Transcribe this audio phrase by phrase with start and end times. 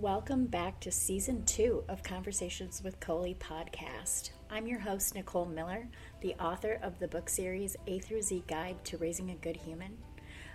[0.00, 4.30] Welcome back to season two of Conversations with Colie podcast.
[4.50, 5.86] I'm your host, Nicole Miller,
[6.20, 9.96] the author of the book series A through Z Guide to Raising a Good Human,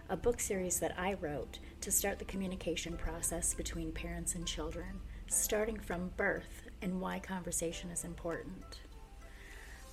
[0.09, 4.99] a book series that I wrote to start the communication process between parents and children,
[5.27, 8.81] starting from birth and why conversation is important.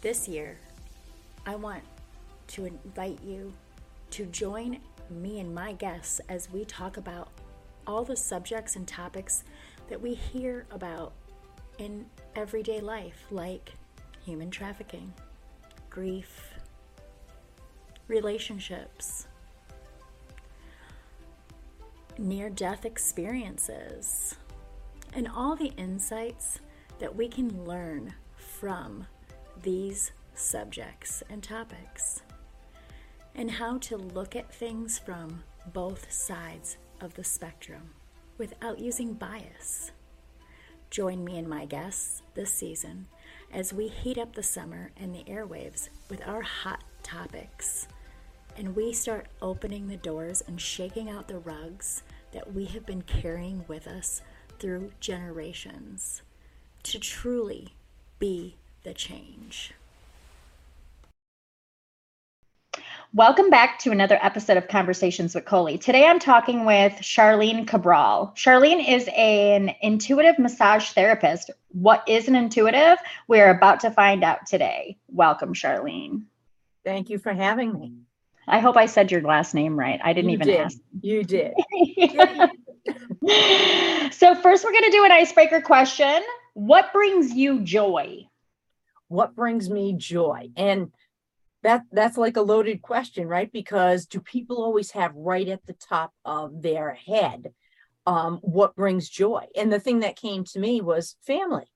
[0.02, 0.58] This year,
[1.46, 1.84] I want
[2.48, 3.52] to invite you
[4.10, 7.28] to join me and my guests as we talk about
[7.86, 9.44] all the subjects and topics
[9.88, 11.12] that we hear about
[11.78, 13.72] in everyday life, like
[14.24, 15.12] human trafficking,
[15.90, 16.54] grief,
[18.08, 19.26] relationships,
[22.18, 24.36] near death experiences,
[25.12, 26.60] and all the insights
[26.98, 29.06] that we can learn from
[29.62, 32.22] these subjects and topics,
[33.34, 37.90] and how to look at things from both sides of the spectrum
[38.38, 39.92] without using bias.
[40.90, 43.06] Join me and my guests this season
[43.52, 47.88] as we heat up the summer and the airwaves with our hot topics.
[48.56, 53.02] And we start opening the doors and shaking out the rugs that we have been
[53.02, 54.22] carrying with us
[54.58, 56.22] through generations
[56.84, 57.74] to truly
[58.18, 59.72] be the change.
[63.14, 65.78] Welcome back to another episode of Conversations with Colie.
[65.78, 68.32] Today I'm talking with Charlene Cabral.
[68.36, 71.50] Charlene is an intuitive massage therapist.
[71.68, 72.98] What is an intuitive?
[73.26, 74.98] We're about to find out today.
[75.08, 76.24] Welcome, Charlene.
[76.84, 77.94] Thank you for having me.
[78.46, 80.00] I hope I said your last name right.
[80.02, 80.60] I didn't You even did.
[80.60, 80.78] ask.
[81.00, 81.54] You did.
[84.12, 86.22] so, first, we're going to do an icebreaker question.
[86.54, 88.28] What brings you joy?
[89.08, 90.50] what brings me joy?
[90.56, 90.90] And
[91.66, 93.50] that that's like a loaded question, right?
[93.52, 97.52] Because do people always have right at the top of their head
[98.06, 99.46] um, what brings joy?
[99.56, 101.66] And the thing that came to me was family.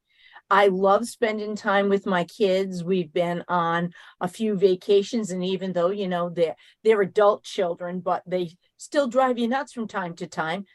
[0.49, 2.85] I love spending time with my kids.
[2.85, 7.99] We've been on a few vacations, and even though you know they're they're adult children,
[7.99, 10.67] but they still drive you nuts from time to time.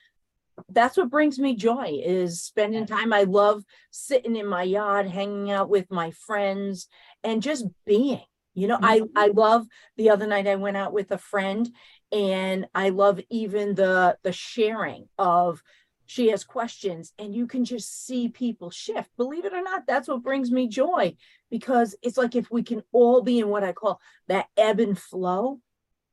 [0.70, 3.14] That's what brings me joy is spending time.
[3.14, 6.90] I love sitting in my yard, hanging out with my friends,
[7.24, 8.24] and just being.
[8.56, 9.68] You know, I I love
[9.98, 11.70] the other night I went out with a friend,
[12.12, 15.62] and I love even the the sharing of
[16.08, 20.08] she has questions and you can just see people shift believe it or not that's
[20.08, 21.16] what brings me joy
[21.50, 25.00] because it's like if we can all be in what i call that ebb and
[25.00, 25.60] flow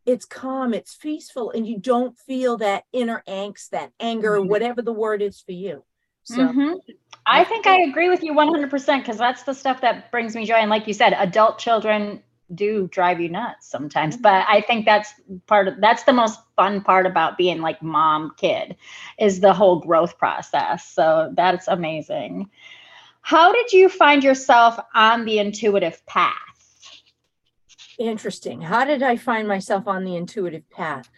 [0.06, 4.48] it's calm it's peaceful and you don't feel that inner angst that anger Mhm.
[4.48, 5.84] whatever the word is for you
[6.22, 6.80] so Mhm.
[7.26, 10.54] I think I agree with you 100% because that's the stuff that brings me joy.
[10.54, 12.22] And like you said, adult children
[12.54, 14.16] do drive you nuts sometimes.
[14.16, 14.22] Mhm.
[14.22, 15.12] But I think that's
[15.46, 18.76] part of that's the most fun part about being like mom kid
[19.18, 20.86] is the whole growth process.
[20.86, 22.50] So that's amazing.
[23.22, 26.34] How did you find yourself on the intuitive path?
[27.98, 28.60] Interesting.
[28.60, 31.08] How did I find myself on the intuitive path?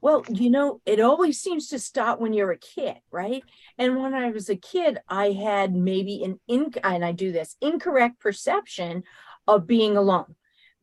[0.00, 3.42] Well, you know, it always seems to start when you're a kid, right?
[3.78, 7.56] And when I was a kid, I had maybe an in and I do this
[7.62, 9.04] incorrect perception
[9.48, 10.34] of being alone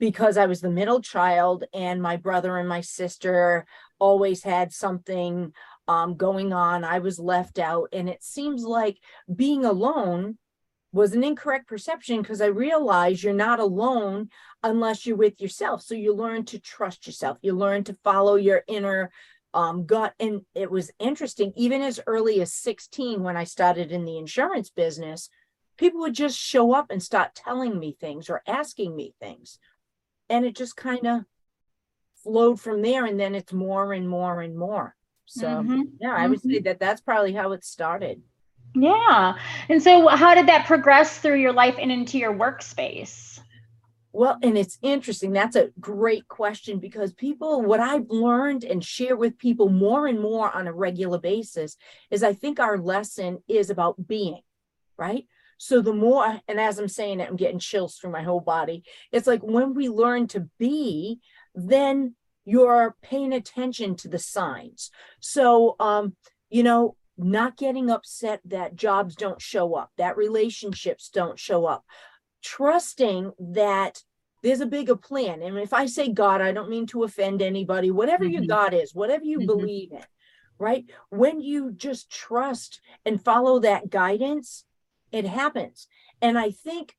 [0.01, 3.67] because I was the middle child and my brother and my sister
[3.99, 5.53] always had something
[5.87, 6.83] um, going on.
[6.83, 7.89] I was left out.
[7.93, 8.97] And it seems like
[9.33, 10.39] being alone
[10.91, 14.29] was an incorrect perception because I realized you're not alone
[14.63, 15.83] unless you're with yourself.
[15.83, 17.37] So you learn to trust yourself.
[17.43, 19.11] You learn to follow your inner
[19.53, 20.15] um, gut.
[20.19, 24.71] And it was interesting, even as early as 16, when I started in the insurance
[24.71, 25.29] business,
[25.77, 29.59] people would just show up and start telling me things or asking me things.
[30.31, 31.25] And it just kind of
[32.23, 33.05] flowed from there.
[33.05, 34.95] And then it's more and more and more.
[35.25, 35.91] So, Mhm.
[35.99, 38.21] yeah, I would say that that's probably how it started.
[38.73, 39.37] Yeah.
[39.69, 43.39] And so how did that progress through your life and into your workspace?
[44.13, 45.31] Well, and it's interesting.
[45.31, 50.19] That's a great question because people, what I've learned and share with people more and
[50.19, 51.77] more on a regular basis
[52.09, 54.41] is I think our lesson is about being,
[54.97, 55.27] right?
[55.63, 58.83] So the more, and as I'm saying it, I'm getting chills through my whole body.
[59.11, 61.19] It's like when we learn to be,
[61.53, 62.15] then
[62.45, 64.89] you're paying attention to the signs.
[65.19, 66.15] So, um,
[66.49, 71.85] you know, not getting upset that jobs don't show up, that relationships don't show up,
[72.41, 74.01] trusting that
[74.41, 75.43] there's a bigger plan.
[75.43, 78.47] And if I say God, I don't mean to offend anybody, whatever your Mhm.
[78.47, 79.45] God is, whatever you Mhm.
[79.45, 80.05] believe in,
[80.57, 80.85] right?
[81.09, 84.65] When you just trust and follow that guidance,
[85.11, 85.87] it happens.
[86.21, 86.95] And I think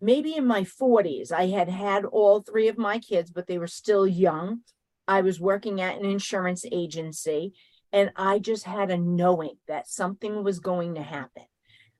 [0.00, 3.66] maybe in my 40s, I had had all three of my kids, but they were
[3.66, 4.60] still young.
[5.06, 7.52] I was working at an insurance agency
[7.92, 11.42] and I just had a knowing that something was going to happen.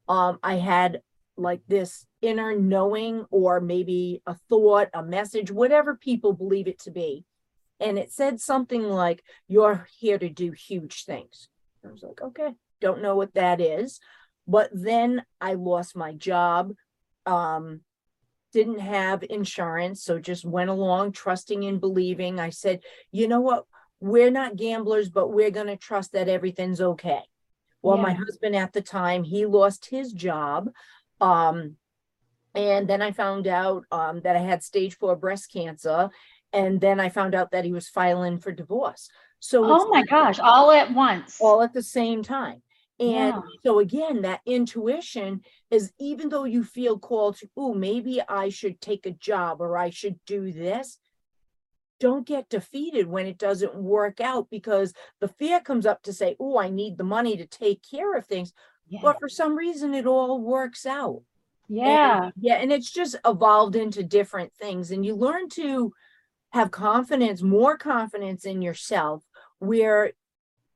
[0.08, 1.02] Um, I had
[1.36, 6.90] like this inner knowing, or maybe a thought, a message, whatever people believe it to
[6.90, 7.24] be.
[7.80, 11.48] And it said something like, You're here to do huge things.
[11.84, 14.00] I was like, Okay, don't know what that is.
[14.46, 16.72] But then I lost my job,
[17.26, 17.80] um,
[18.52, 20.02] didn't have insurance.
[20.02, 22.40] So just went along trusting and believing.
[22.40, 22.80] I said,
[23.12, 23.66] You know what?
[24.00, 27.20] we're not gamblers, but we're going to trust that everything's okay.
[27.82, 28.02] Well, yeah.
[28.02, 30.70] my husband at the time, he lost his job.
[31.20, 31.76] Um,
[32.54, 36.10] and then I found out um, that I had stage four breast cancer.
[36.52, 39.08] And then I found out that he was filing for divorce.
[39.38, 42.62] So, oh my gosh, all at once, all at the same time.
[43.00, 43.40] And yeah.
[43.64, 48.78] so, again, that intuition is even though you feel called to, oh, maybe I should
[48.80, 50.98] take a job or I should do this,
[51.98, 56.36] don't get defeated when it doesn't work out because the fear comes up to say,
[56.38, 58.52] oh, I need the money to take care of things.
[58.88, 59.00] Yeah.
[59.02, 61.22] But for some reason, it all works out.
[61.68, 62.24] Yeah.
[62.24, 62.56] And, yeah.
[62.56, 64.90] And it's just evolved into different things.
[64.90, 65.92] And you learn to
[66.52, 69.24] have confidence, more confidence in yourself,
[69.58, 70.12] where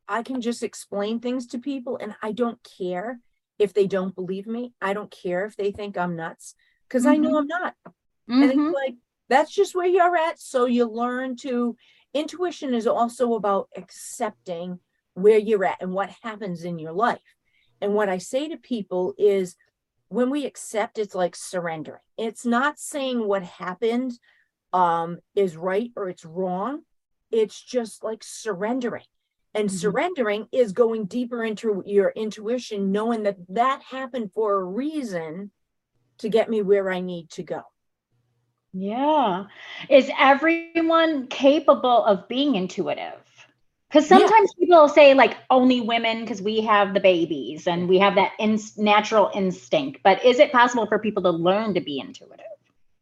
[0.09, 3.21] I can just explain things to people and I don't care
[3.59, 4.73] if they don't believe me.
[4.81, 6.55] I don't care if they think I'm nuts
[6.89, 7.12] because mm-hmm.
[7.12, 7.37] I know mm-hmm.
[7.39, 7.75] I'm not.
[7.87, 8.43] Mm-hmm.
[8.43, 8.75] And it's mm-hmm.
[8.75, 8.95] like,
[9.29, 10.39] that's just where you're at.
[10.39, 11.77] So you learn to,
[12.12, 14.81] intuition is also about accepting
[15.15, 17.21] where you're at and what happens in your life.
[17.81, 19.57] And what I say to people is
[20.09, 22.00] when we accept, it's like surrendering.
[22.17, 24.12] It's not saying what happened
[24.73, 26.83] um, is right or it's wrong.
[27.31, 29.05] It's just like surrendering.
[29.55, 29.77] And mm-hmm.
[29.77, 35.51] surrendering is going deeper into your intuition, knowing that that happened for a reason
[36.19, 37.62] to get me where I need to go.
[38.73, 39.45] Yeah.
[39.89, 43.21] Is everyone capable of being intuitive?
[43.89, 44.67] Because sometimes yeah.
[44.67, 48.59] people say like only women because we have the babies and we have that in-
[48.77, 50.00] natural instinct.
[50.03, 52.47] But is it possible for people to learn to be intuitive?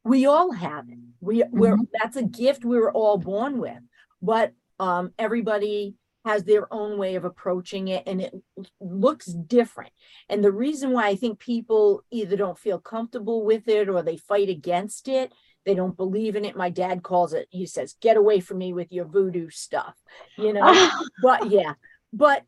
[0.04, 0.98] We all have it.
[1.22, 1.84] We we're mm-hmm.
[1.98, 3.78] that's a gift we were all born with.
[4.20, 8.34] But um, everybody has their own way of approaching it and it
[8.80, 9.92] looks different.
[10.28, 14.16] And the reason why I think people either don't feel comfortable with it or they
[14.16, 15.32] fight against it
[15.64, 16.56] they don't believe in it.
[16.56, 19.94] My dad calls it, he says, get away from me with your voodoo stuff,
[20.36, 20.90] you know?
[21.22, 21.74] but yeah,
[22.12, 22.44] but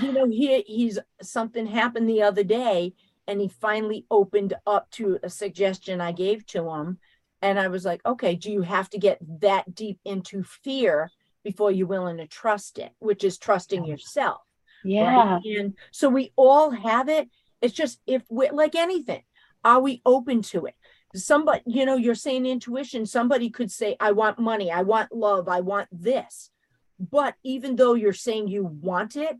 [0.00, 2.94] you know, he he's something happened the other day
[3.26, 6.98] and he finally opened up to a suggestion I gave to him.
[7.42, 11.10] And I was like, okay, do you have to get that deep into fear
[11.44, 14.40] before you're willing to trust it, which is trusting yourself?
[14.84, 15.34] Yeah.
[15.34, 15.58] Right?
[15.58, 17.28] And so we all have it.
[17.62, 19.22] It's just if we like anything,
[19.62, 20.74] are we open to it?
[21.14, 25.48] somebody you know you're saying intuition somebody could say i want money i want love
[25.48, 26.50] i want this
[26.98, 29.36] but even though you're saying you want it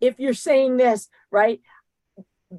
[0.00, 1.60] if you're saying this right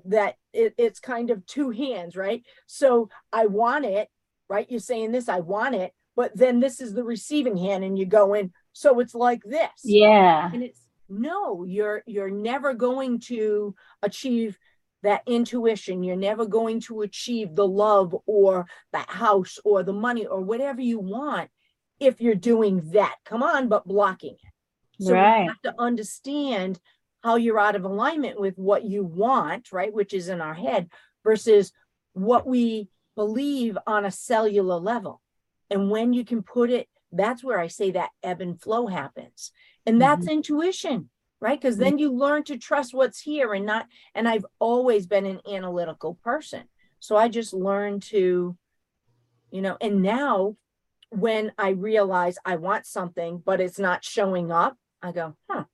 [0.06, 4.08] that it, it's kind of two hands right so i want it
[4.50, 8.00] right you're saying this i want it but then this is the receiving hand and
[8.00, 13.20] you go in so it's like this yeah and it's no you're you're never going
[13.20, 14.58] to achieve
[15.04, 16.04] that intuition.
[16.04, 20.82] You're never going to achieve the love or the house or the money or whatever
[20.82, 21.50] you want
[22.00, 23.16] if you're doing that.
[23.26, 25.04] Come on, but blocking it.
[25.04, 25.44] So right.
[25.44, 26.80] you have to understand
[27.24, 29.94] how you're out of alignment with what you want, right?
[29.94, 30.90] Which is in our head
[31.24, 31.72] versus
[32.14, 35.22] what we believe on a cellular level.
[35.70, 39.52] And when you can put it, that's where I say that ebb and flow happens.
[39.86, 40.34] And that's mm-hmm.
[40.34, 41.10] intuition
[41.44, 45.26] right because then you learn to trust what's here and not and i've always been
[45.26, 46.64] an analytical person
[47.00, 48.58] so i just learned to
[49.52, 50.56] you know and now
[51.10, 55.66] when i realize i want something but it's not showing up i go huh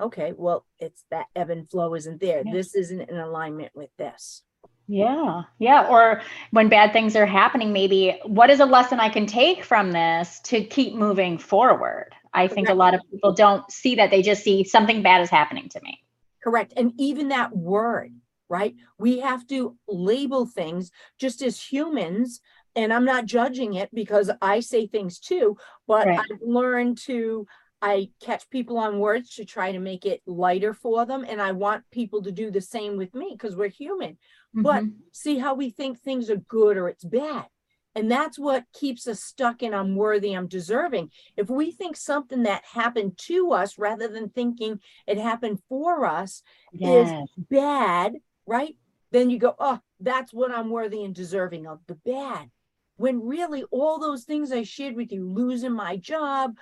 [0.00, 2.52] okay well it's that ebb and flow isn't there yeah.
[2.52, 4.42] this isn't in alignment with this
[4.88, 5.42] yeah.
[5.58, 5.88] Yeah.
[5.88, 9.92] Or when bad things are happening, maybe what is a lesson I can take from
[9.92, 12.14] this to keep moving forward?
[12.32, 12.76] I think Correct.
[12.76, 14.10] a lot of people don't see that.
[14.10, 16.02] They just see something bad is happening to me.
[16.42, 16.72] Correct.
[16.76, 18.12] And even that word,
[18.48, 18.74] right?
[18.98, 22.40] We have to label things just as humans.
[22.76, 25.56] And I'm not judging it because I say things too,
[25.88, 26.18] but right.
[26.18, 27.46] I've learned to
[27.82, 31.24] I catch people on words to try to make it lighter for them.
[31.28, 34.16] And I want people to do the same with me because we're human.
[34.56, 34.62] Mm-hmm.
[34.62, 37.46] But see how we think things are good or it's bad.
[37.94, 41.10] And that's what keeps us stuck in I'm worthy, I'm deserving.
[41.36, 46.42] If we think something that happened to us rather than thinking it happened for us
[46.72, 47.08] yes.
[47.08, 48.12] is bad,
[48.46, 48.76] right?
[49.12, 52.50] Then you go, oh, that's what I'm worthy and deserving of the bad.
[52.96, 56.52] When really all those things I shared with you, losing my job,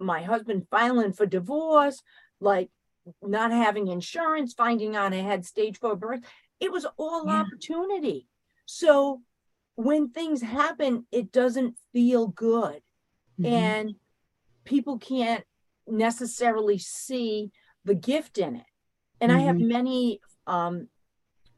[0.00, 2.02] my husband filing for divorce,
[2.40, 2.70] like
[3.22, 6.20] not having insurance, finding out I had stage four birth.
[6.60, 7.42] It was all Yeah.
[7.42, 8.28] opportunity.
[8.66, 9.22] So
[9.76, 12.82] when things happen, it doesn't feel good.
[13.38, 13.46] Mhm.
[13.46, 14.00] And
[14.64, 15.44] people can't
[15.86, 17.52] necessarily see
[17.84, 18.66] the gift in it.
[19.20, 20.88] And I have many um,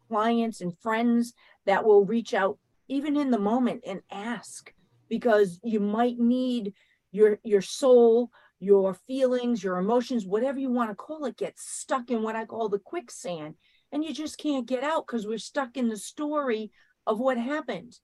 [0.08, 1.34] clients and friends
[1.64, 4.72] that will reach out even in the moment and ask
[5.08, 6.74] because you might need
[7.10, 12.10] your your soul your feelings your emotions whatever you want to call it gets stuck
[12.10, 13.54] in what i call the quicksand
[13.92, 16.70] and you just can't get out because we're stuck in the story
[17.06, 17.98] of what happened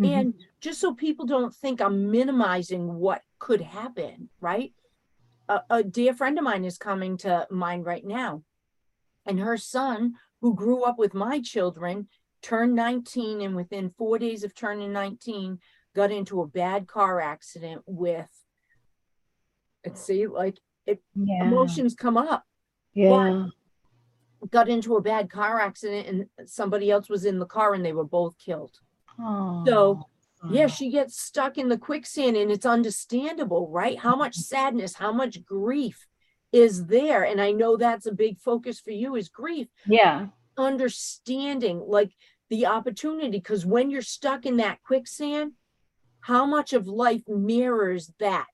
[0.00, 0.08] Mhm.
[0.12, 4.74] and just so people don't think i'm minimizing what could happen right
[5.48, 8.42] a, a dear friend of mine is coming to mind right now
[9.24, 12.08] and her son who grew up with my children
[12.42, 15.58] turned 19 and within four days of turning 19
[15.94, 18.28] got into a bad car accident with
[19.84, 21.44] let's see like yeah.
[21.44, 22.44] emotions come up
[22.92, 23.46] Yeah.
[24.50, 27.92] Got into a bad car accident and somebody else was in the car and they
[27.92, 28.78] were both killed
[29.18, 29.64] Oh.
[29.66, 30.02] So,
[30.50, 35.12] yeah she gets stuck in the quicksand and it's understandable right how much sadness how
[35.12, 36.06] much grief
[36.52, 40.26] is there and i know that's a big focus for you is grief Yeah.
[40.58, 42.12] understanding like
[42.50, 45.52] the opportunity because when you're stuck in that quicksand
[46.20, 48.46] how much of life mirrors that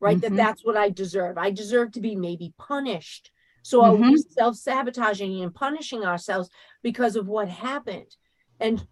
[0.00, 0.22] right Mhm.
[0.22, 3.30] that that's what i deserve i deserve to be maybe punished
[3.66, 4.32] so are we mm-hmm.
[4.38, 6.48] self-sabotaging and punishing ourselves
[6.82, 8.12] because of what happened?
[8.60, 8.86] And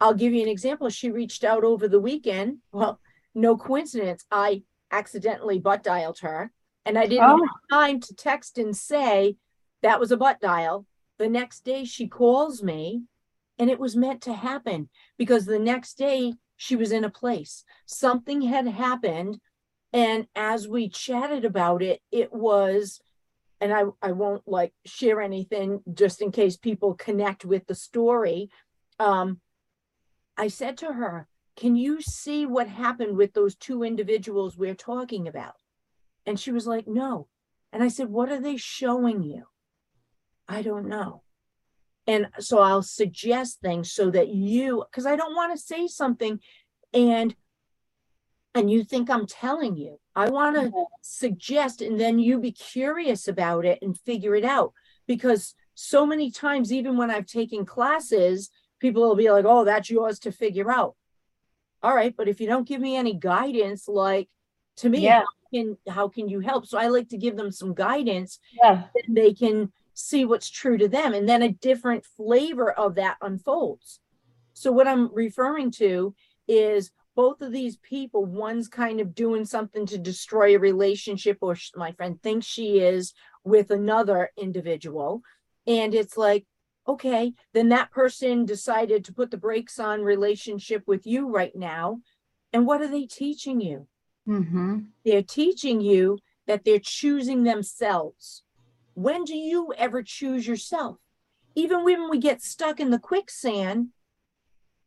[0.00, 0.88] i'll give you an example.
[0.90, 2.58] She reached out over the weekend.
[2.72, 3.00] Well
[3.34, 6.50] no coincidence i accidentally butt dialed her
[6.84, 7.46] and i didn't Oh.
[7.46, 9.36] have time to text and say
[9.82, 10.86] that was a butt dial
[11.18, 13.02] the next day she calls me
[13.58, 17.64] and it was meant to happen because the next day she was in a place.
[17.86, 19.38] Something had happened
[19.92, 23.00] and as we chatted about it it was
[23.60, 28.50] and i i won't like share anything just in case people connect with the story.
[28.98, 29.40] Um
[30.36, 35.26] i said to her can you see what happened with those two individuals we're talking
[35.26, 35.56] about?
[36.24, 37.28] And she was like no.
[37.72, 39.44] And i said what are they showing you?
[40.48, 41.22] I don't know.
[42.06, 46.40] And so I'll suggest things so that you because I don't want to say something
[46.94, 47.34] and
[48.54, 50.00] and you think I'm telling you.
[50.18, 50.82] I want to mm-hmm.
[51.02, 54.72] suggest and then you be curious about it and figure it out
[55.06, 59.90] because so many times even when I've taken classes people will be like oh that's
[59.90, 60.94] yours to figure out.
[61.80, 64.28] All right, but if you don't give me any guidance like
[64.76, 65.20] to me Yeah.
[65.20, 66.66] how can how can you help?
[66.66, 68.84] So I like to give them some guidance Yeah.
[68.94, 73.16] then they can see what's true to them and then a different flavor of that
[73.20, 73.98] unfolds
[74.54, 76.14] so what i'm referring to
[76.46, 81.56] is both of these people one's kind of doing something to destroy a relationship or
[81.74, 85.20] my friend thinks she is with another individual
[85.66, 86.46] and it's like
[86.86, 91.98] okay then that person decided to put the brakes on relationship with you right now
[92.52, 93.88] and what are they teaching you
[94.28, 94.80] Mm-hmm.
[95.04, 98.42] they're teaching you that they're choosing themselves.
[98.94, 100.96] When do you ever choose yourself?
[101.54, 103.88] Even when we get stuck in the quicksand,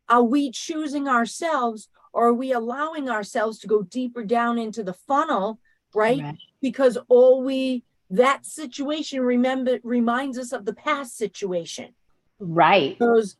[0.09, 4.93] are we choosing ourselves or are we allowing ourselves to go deeper down into the
[4.93, 5.59] funnel,
[5.93, 6.21] right?
[6.21, 6.37] Right.
[6.61, 11.93] Because all we that situation remember reminds us of the past situation.
[12.39, 12.99] Right.
[12.99, 13.37] Goes,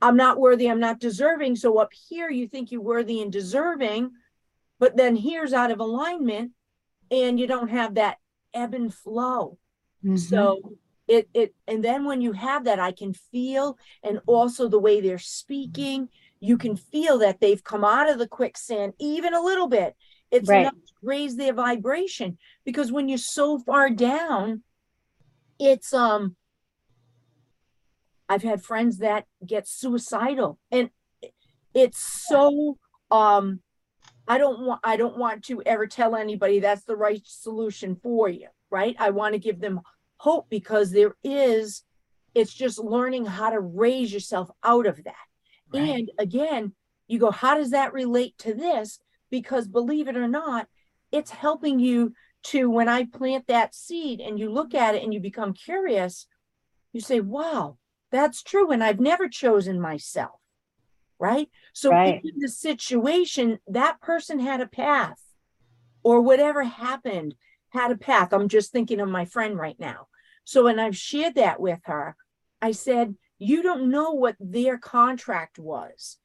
[0.00, 1.56] I'm not worthy, I'm not deserving.
[1.56, 4.12] So up here you think you're worthy and deserving,
[4.78, 6.52] but then here's out of alignment
[7.10, 8.18] and you don't have that
[8.54, 9.58] ebb and flow.
[10.04, 10.18] Mhm.
[10.18, 10.76] So
[11.08, 15.00] it it and then when you have that, I can feel and also the way
[15.00, 16.08] they're speaking,
[16.46, 19.96] you can feel that they've come out of the quicksand even a little bit.
[20.30, 20.60] It's Right.
[20.60, 24.62] enough to raise their vibration because when you're so far down,
[25.58, 26.36] it's um
[28.28, 30.90] I've had friends that get suicidal and
[31.74, 32.78] it's so
[33.10, 33.60] um
[34.28, 38.28] I don't want I don't want to ever tell anybody that's the right solution for
[38.28, 38.94] you, right?
[38.98, 39.80] I want to give them
[40.18, 41.82] hope because there is
[42.34, 45.25] it's just learning how to raise yourself out of that.
[45.72, 45.82] Right.
[45.82, 46.74] And again,
[47.08, 48.98] you go how does that relate to this?
[49.30, 50.68] Because believe it or not,
[51.12, 55.12] it's helping you to when I plant that seed and you look at it and
[55.12, 56.26] you become curious,
[56.92, 57.78] you say, "Wow,
[58.10, 60.40] that's true and I've never chosen myself."
[61.18, 61.48] Right?
[61.72, 62.20] So Right.
[62.24, 65.20] in the situation, that person had a path,
[66.02, 67.34] or whatever happened
[67.70, 68.32] had a path.
[68.32, 70.08] I'm just thinking of my friend right now.
[70.44, 72.16] So when I've shared that with her,
[72.62, 76.18] I said, You don't know what their contract was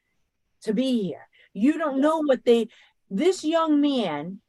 [0.63, 1.27] to be here.
[1.53, 2.69] You don't know what they,
[3.09, 4.39] this young man,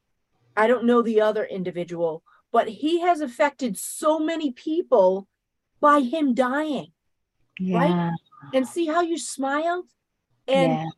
[0.56, 5.26] I don't know the other individual, but he has affected so many people
[5.80, 6.92] by him dying.
[7.58, 7.78] Yeah.
[7.78, 8.12] Right?
[8.54, 9.86] And see how you smiled?
[10.46, 10.88] And yeah.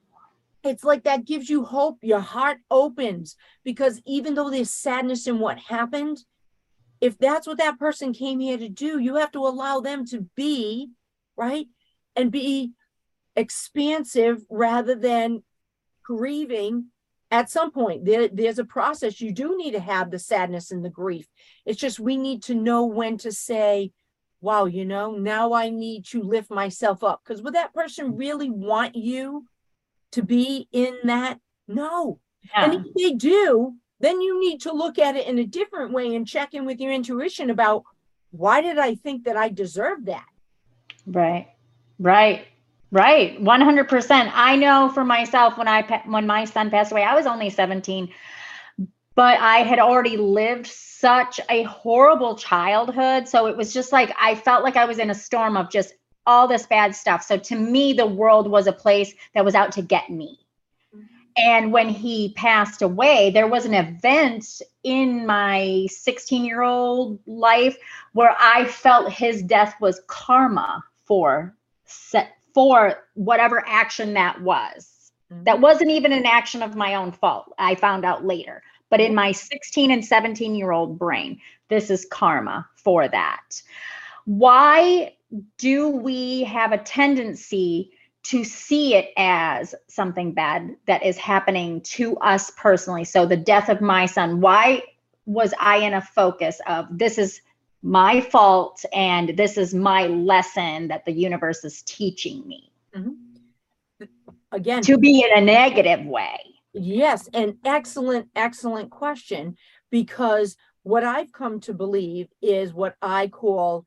[0.63, 1.99] it's like that gives you hope.
[2.03, 6.19] Your heart opens because even though there's sadness in what happened,
[7.01, 10.27] if that's what that person came here to do, you have to allow them to
[10.35, 10.91] be,
[11.37, 11.67] right?
[12.17, 12.73] And be
[13.37, 15.43] expansive rather than
[16.05, 16.87] grieving
[17.31, 18.05] at some point.
[18.05, 19.21] There, there's a process.
[19.21, 21.27] You do need to have the sadness and the grief.
[21.67, 23.93] It's just we need to know when to say
[24.41, 27.23] wow you know now i need to lift myself up.
[27.25, 29.47] Because would that person really want you
[30.13, 31.41] to be in that?
[31.67, 32.21] No.
[32.55, 32.65] Yeah.
[32.67, 36.15] and if they do then you need to look at it in a different way
[36.15, 37.85] and check in with your intuition about
[38.33, 40.27] why did i think that i deserve that
[41.07, 41.49] right
[41.99, 42.47] right
[42.95, 44.31] Right, 100%.
[44.33, 48.09] I know for myself when I when my son passed away, I was only 17,
[49.17, 54.37] but I had already lived such a horrible childhood, so it was just like I
[54.37, 55.93] felt like I was in a storm of just
[56.25, 57.25] all this bad stuff.
[57.25, 60.39] So to me the world was a place that was out to get me.
[60.95, 61.05] Mm-hmm.
[61.37, 67.77] And when he passed away, there was an event in my 16 year old life
[68.13, 75.13] where I felt his death was karma for set for whatever action that was.
[75.33, 75.45] Mm-hmm.
[75.45, 77.53] That wasn't even an action of my own fault.
[77.59, 78.63] I found out later.
[78.91, 83.63] But in my 16 and 17 year old brain, this is karma for that.
[84.25, 85.17] Why
[85.59, 87.91] do we have a tendency
[88.25, 93.05] to see it as something bad that is happening to us personally?
[93.05, 94.83] So, the death of my son, why
[95.27, 97.41] was I in a focus of this is
[97.85, 102.73] my fault and this is my lesson that the universe is teaching me.
[102.97, 104.05] Mm-hmm.
[104.53, 106.39] again to be in a negative way.
[106.73, 109.57] Yes an excellent excellent question
[109.91, 113.85] because what i've come to believe is what i call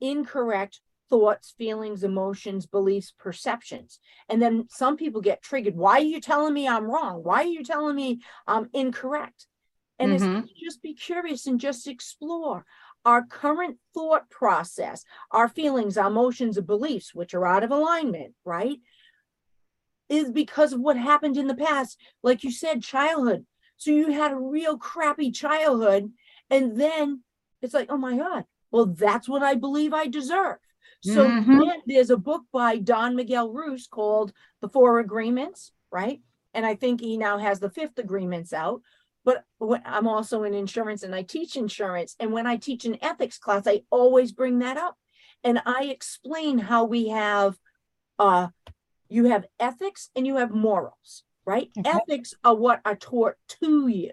[0.00, 3.98] incorrect thoughts feelings emotions beliefs perceptions.
[4.30, 5.76] And then some people get triggered.
[5.76, 7.22] Why are you telling me i'm wrong?
[7.22, 9.46] Why are you telling me i'm incorrect?
[9.98, 10.38] And mm-hmm.
[10.38, 12.64] it's just be curious and just explore
[13.04, 18.34] our current thought process, our feelings, our emotions, and beliefs, which are out of alignment,
[18.44, 18.78] right,
[20.08, 21.98] is because of what happened in the past.
[22.22, 23.46] Like you said, childhood.
[23.76, 26.12] So you had a real crappy childhood.
[26.50, 27.22] And then
[27.62, 30.58] it's like, oh my God, well, that's what I believe I deserve.
[31.02, 31.60] So mm-hmm.
[31.86, 36.20] there's a book by Don Miguel Ruiz called The Four Agreements, right?
[36.54, 38.80] And I think he now has the fifth agreements out,
[39.24, 39.44] but
[39.84, 42.14] I'm also in insurance and I teach insurance.
[42.20, 44.96] And when I teach an ethics class, I always bring that up.
[45.42, 47.58] And I explain how we have
[48.18, 48.48] uh
[49.08, 51.70] you have ethics and you have morals, right?
[51.78, 51.88] Okay.
[51.88, 54.10] Ethics are what are taught to you.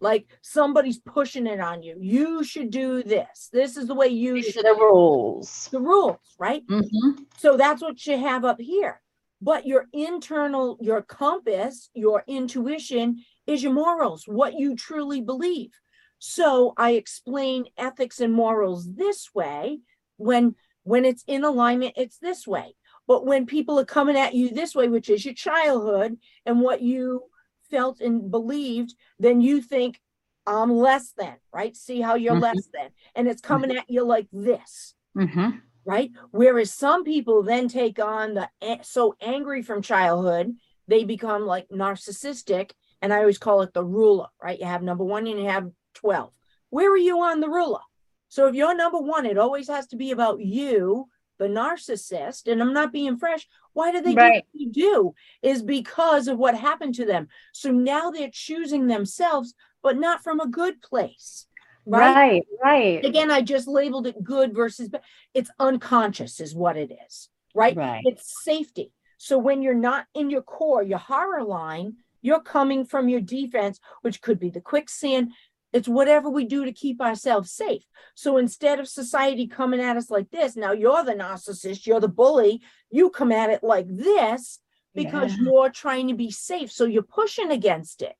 [0.00, 1.96] Like somebody's pushing it on you.
[2.00, 3.48] You should do this.
[3.52, 4.64] This is the way you These should.
[4.64, 5.68] The rules.
[5.72, 6.64] The rules, right?
[6.66, 7.22] Mm-hmm.
[7.36, 9.00] So that's what you have up here.
[9.40, 15.70] But your internal, your compass, your intuition is your morals, what you truly believe.
[16.18, 19.80] So I explain ethics and morals this way.
[20.16, 22.74] When when it's in alignment, it's this way.
[23.06, 26.82] But when people are coming at you this way, which is your childhood and what
[26.82, 27.24] you
[27.70, 30.00] felt and believed, then you think
[30.46, 31.76] I'm less than, right?
[31.76, 32.42] See how you're mm-hmm.
[32.42, 32.88] less than.
[33.14, 33.80] And it's coming mm-hmm.
[33.80, 34.94] at you like this.
[35.16, 35.58] Mm-hmm.
[35.88, 36.10] Right.
[36.32, 38.50] Whereas some people then take on the
[38.82, 40.54] so angry from childhood,
[40.86, 44.58] they become like narcissistic and I always call it the ruler, right?
[44.58, 46.30] You have number one and you have 12.
[46.70, 47.80] Where are you on the ruler?
[48.28, 52.50] So if you're number one, it always has to be about you, the narcissist.
[52.50, 53.48] And I'm not being fresh.
[53.72, 54.44] Why do they right.
[54.52, 55.14] do they do?
[55.42, 57.28] Is because of what happened to them.
[57.54, 61.46] So now they're choosing themselves, but not from a good place.
[61.88, 62.14] Right?
[62.14, 63.04] right, right.
[63.04, 65.02] Again, I just labeled it good versus bad.
[65.32, 67.28] It's unconscious, is what it is.
[67.54, 67.74] Right?
[67.74, 68.02] Right.
[68.04, 68.92] It's safety.
[69.16, 73.80] So when you're not in your core, your horror line, you're coming from your defense,
[74.02, 75.32] which could be the quicksand.
[75.72, 77.84] It's whatever we do to keep ourselves safe.
[78.14, 82.08] So instead of society coming at us like this, now you're the narcissist, you're the
[82.08, 84.60] bully, you come at it like this
[84.94, 85.44] because yeah.
[85.44, 86.70] you're trying to be safe.
[86.72, 88.14] So you're pushing against it.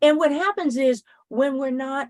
[0.00, 2.08] And what happens is when we're not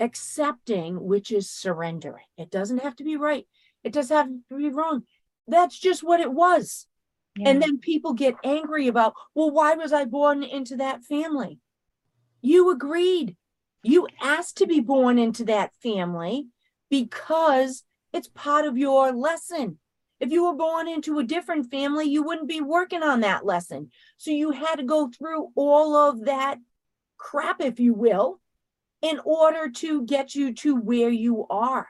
[0.00, 3.46] accepting, which is surrendering, it doesn't have to be right,
[3.84, 5.02] it doesn't have to be wrong.
[5.46, 6.86] That's just what it was.
[7.44, 11.60] And then people get angry about, well, why was I born into that family?
[12.42, 13.36] You agreed.
[13.84, 16.48] You asked to be born into that family
[16.90, 19.78] because it's part of your lesson.
[20.18, 23.90] If you were born into a different family, you wouldn't be working on that lesson.
[24.16, 26.58] So you had to go through all of that
[27.18, 28.40] crap, if you will,
[29.02, 31.88] in order to get you to where you are.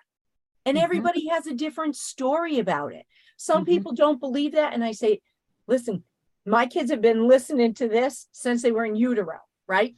[0.66, 0.82] And Mhm.
[0.82, 3.06] everybody has a different story about it.
[3.36, 3.68] Some Mhm.
[3.68, 4.74] people don't believe that.
[4.74, 5.20] And I say,
[5.66, 6.04] listen,
[6.44, 9.96] my kids have been listening to this since they were in utero, right?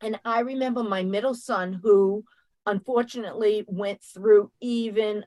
[0.00, 2.24] And I remember my middle son who
[2.66, 5.24] unfortunately went through even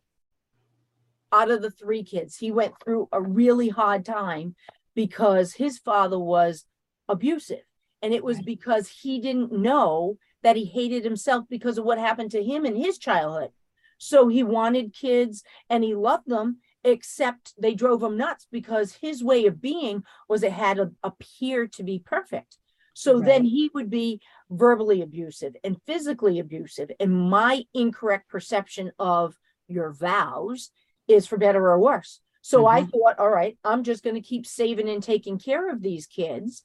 [1.31, 4.55] out of the three kids, he went through a really hard time
[4.93, 6.65] because his father was
[7.09, 7.63] abusive.
[8.03, 8.45] And it was Right.
[8.45, 12.75] because he didn't know that he hated himself because of what happened to him in
[12.75, 13.49] his childhood.
[13.97, 19.23] So he wanted kids and he loved them, except they drove him nuts because his
[19.23, 22.57] way of being was it had to appear to be perfect.
[22.93, 26.91] So then he would be verbally abusive and physically abusive.
[26.99, 29.35] And my incorrect perception of
[29.67, 30.69] your vows
[31.07, 32.19] is for better or worse.
[32.41, 32.89] So I mm-hmm.
[32.89, 36.61] thought, all right, I'm just going to keep saving and taking care of these kids.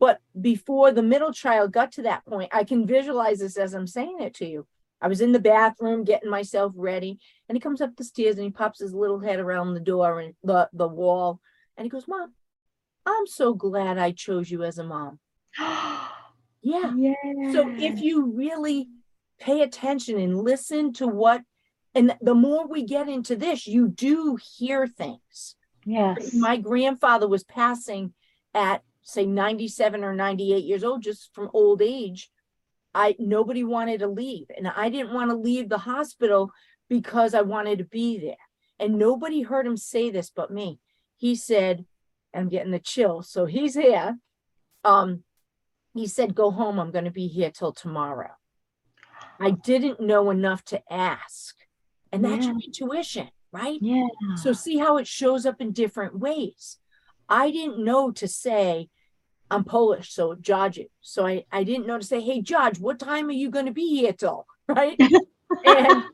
[0.00, 3.86] But before the middle child got to that point, I can visualize this as I'm
[3.86, 4.66] saying it to you.
[5.02, 8.44] I was in the bathroom getting myself ready, and he comes up the stairs and
[8.44, 11.40] he pops his little head around the door and the, the wall,
[11.76, 12.32] and he goes, Mom,
[13.06, 15.18] I'm so glad I chose you as a mom.
[15.58, 16.08] Yeah.
[16.62, 17.14] yeah.
[17.52, 18.88] So if you really
[19.38, 21.42] pay attention and listen to what,
[21.94, 25.56] and the more we get into this, you do hear things.
[25.84, 26.34] yes.
[26.34, 28.12] My grandfather was passing
[28.54, 32.30] at say 97 or 98 years old just from old age.
[32.94, 36.50] I nobody wanted to leave and I didn't want to leave the hospital
[36.88, 38.34] because I wanted to be there.
[38.78, 40.80] And nobody heard him say this but me.
[41.16, 41.84] He said,
[42.34, 43.22] I'm getting the chill.
[43.22, 44.18] So he's here.
[44.84, 45.22] Um,
[45.94, 46.78] he said, Go home.
[46.78, 48.30] I'm going to be here till tomorrow.
[49.38, 51.56] I didn't know enough to ask.
[52.12, 53.78] And that's your intuition, right?
[53.80, 54.34] yeah.
[54.36, 56.78] So see how it shows up in different ways.
[57.30, 58.88] I didn't know to say,
[59.50, 60.90] I'm Polish, so Dziadek.
[61.00, 63.72] So I, I didn't know to say, hey, Judge, what time are you going to
[63.72, 64.46] be here till?
[64.68, 65.00] Right.
[65.66, 66.04] and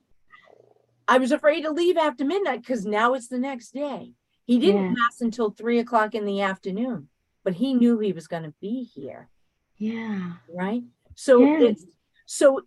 [1.09, 4.13] I was afraid to leave after midnight because now it's the next day.
[4.47, 4.89] He didn't Yeah.
[4.89, 7.09] pass until three o'clock in the afternoon,
[7.45, 9.29] but he knew he was going to be here.
[9.77, 10.33] yeah.
[10.49, 10.85] Right.
[11.17, 11.69] So Yeah.
[11.69, 11.85] it's
[12.25, 12.63] so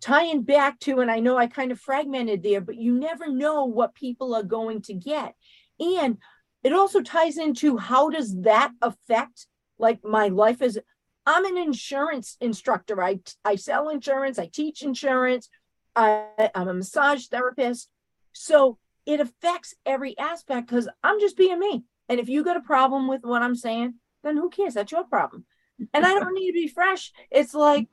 [0.00, 3.64] tying back to, and I know I kind of fragmented there, but you never know
[3.64, 5.34] what people are going to get.
[5.80, 6.18] And
[6.64, 9.46] it also ties into how does that affect
[9.78, 10.78] like my life as
[11.26, 13.02] I'm an insurance instructor.
[13.02, 15.48] I I sell insurance, I teach insurance,
[15.94, 17.88] I, I'm a massage therapist.
[18.32, 21.84] So it affects every aspect because I'm just being me.
[22.08, 24.74] And if you got a problem with what I'm saying, then who cares?
[24.74, 25.44] That's your problem.
[25.92, 27.12] And I don't need to be fresh.
[27.30, 27.88] It's like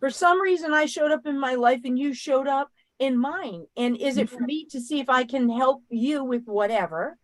[0.00, 3.66] for some reason I showed up in my life and you showed up in mine.
[3.76, 7.18] And is it for me to see if I can help you with whatever?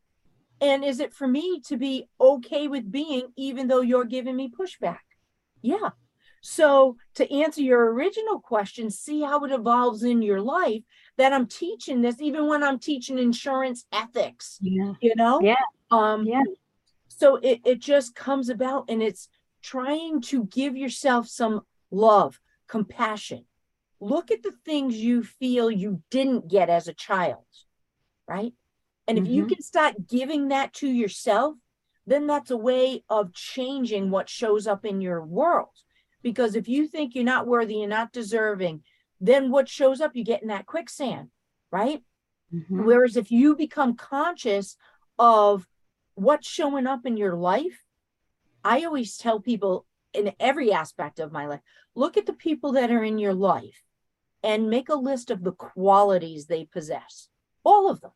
[0.64, 4.50] And is it for me to be okay with being, even though you're giving me
[4.50, 5.04] pushback?
[5.60, 5.90] Yeah.
[6.40, 10.82] So to answer your original question, see how it evolves in your life
[11.18, 14.92] that I'm teaching this, even when I'm teaching insurance ethics, Yeah.
[15.02, 15.38] you know?
[15.42, 15.56] Yeah.
[15.90, 16.44] Um, Yeah.
[17.08, 19.28] so it, it just comes about and it's
[19.62, 23.44] trying to give yourself some love, compassion.
[24.00, 27.44] Look at the things you feel you didn't get as a child,
[28.26, 28.54] right?
[29.06, 29.48] And if you Mhm.
[29.48, 31.56] can start giving that to yourself,
[32.06, 35.74] then that's a way of changing what shows up in your world.
[36.22, 38.84] Because if you think you're not worthy, you're not deserving,
[39.20, 41.30] then what shows up, you get in that quicksand,
[41.70, 42.02] right?
[42.52, 42.84] Mhm.
[42.84, 44.76] Whereas if you become conscious
[45.18, 45.68] of
[46.14, 47.84] what's showing up in your life,
[48.62, 51.60] I always tell people in every aspect of my life
[51.94, 53.82] look at the people that are in your life
[54.42, 57.28] and make a list of the qualities they possess,
[57.64, 58.12] all of them.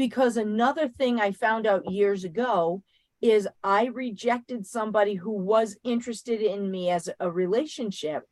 [0.00, 2.82] Because another thing I found out years ago
[3.20, 8.22] is I rejected somebody who was interested in me as a relationship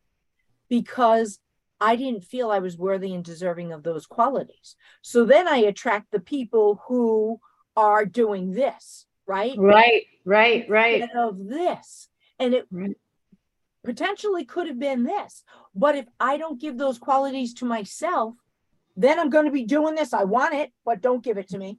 [0.70, 1.40] because
[1.78, 4.76] I didn't feel I was worthy and deserving of those qualities.
[5.02, 7.38] So then I attract the people who
[7.76, 9.52] are doing this, right?
[9.58, 10.04] Right.
[10.24, 10.66] Right.
[10.70, 11.02] Right.
[11.02, 12.08] Instead of this.
[12.38, 12.96] And it Right.
[13.84, 15.44] potentially could have been this.
[15.74, 18.36] But if I don't give those qualities to myself,
[18.98, 20.12] then I'm going to be doing this.
[20.12, 21.78] I want it, but don't give it to me.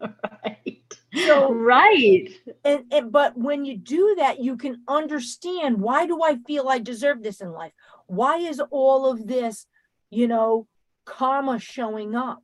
[0.00, 0.94] Right.
[1.26, 2.28] So- right.
[2.64, 6.78] and, and but when you do that you can understand why do i feel i
[6.78, 7.72] deserve this in life
[8.06, 9.66] why is all of this
[10.10, 10.68] you know
[11.04, 12.42] karma showing up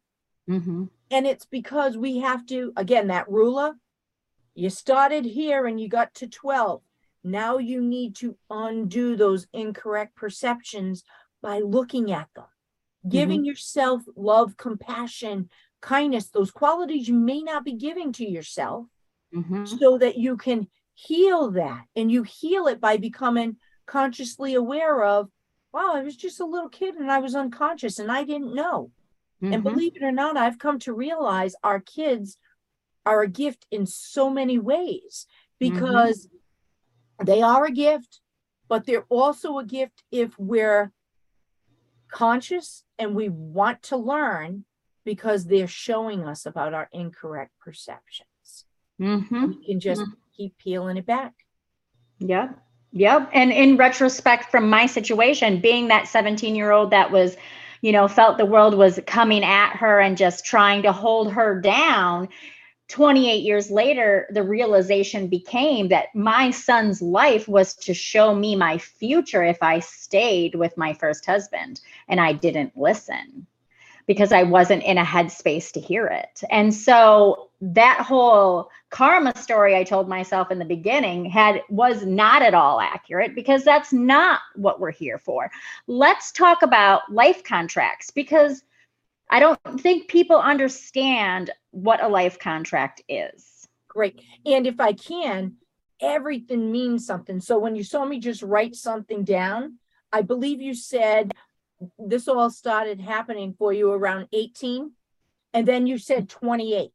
[0.49, 3.75] hmm and it's because we have to again that ruler
[4.55, 6.83] you started here and you got to 12
[7.23, 11.05] now you need to undo those incorrect perceptions
[11.41, 12.47] by looking at them
[13.09, 15.49] giving yourself love compassion
[15.81, 18.87] kindness those qualities you may not be giving to yourself
[19.33, 25.05] hmm so that you can heal that and you heal it by becoming consciously aware
[25.05, 25.29] of
[25.73, 28.91] wow, I was just a little kid and I was unconscious and I didn't know.
[29.43, 29.63] And Mhm.
[29.63, 32.39] believe it or not, I've come to realize our kids
[33.05, 35.27] are a gift in so many ways
[35.61, 36.29] because
[37.23, 38.23] they are a gift,
[38.69, 40.93] but they're also a gift if we're
[42.09, 44.65] conscious and we want to learn
[45.05, 48.65] because they're showing us about our incorrect perceptions.
[49.01, 49.49] Mhm.
[49.49, 50.03] We can just
[50.37, 51.35] keep peeling it back.
[52.19, 52.59] Yep.
[52.93, 53.31] Yep.
[53.33, 57.37] And in retrospect, from my situation, being that 17 year old that was,
[57.83, 61.61] you know, felt the world was coming at her and just trying to hold her
[61.61, 62.29] down,
[62.89, 68.79] 28 years later, the realization became that my son's life was to show me my
[68.79, 73.47] future if I stayed with my first husband and I didn't listen
[74.07, 76.43] because I wasn't in a headspace to hear it.
[76.49, 82.43] And so that whole karma story I told myself in the beginning had was not
[82.43, 85.51] at all accurate because that's not what we're here for.
[85.89, 88.63] Let's talk about life contracts because
[89.31, 93.67] I don't think people understand what a life contract is.
[93.89, 94.21] Great.
[94.45, 95.55] And if I can,
[96.01, 97.41] everything means something.
[97.41, 99.79] So when you saw me just write something down,
[100.13, 101.33] I believe you said
[101.99, 104.93] this all started happening for you around 18.
[105.53, 106.91] And then you said 28.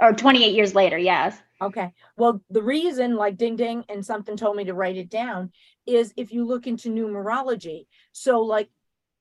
[0.00, 1.36] Or 28 years later, yes.
[1.60, 1.92] Okay.
[2.16, 5.50] Well, the reason, like ding ding, and something told me to write it down,
[5.86, 7.86] is if you look into numerology.
[8.12, 8.68] So, like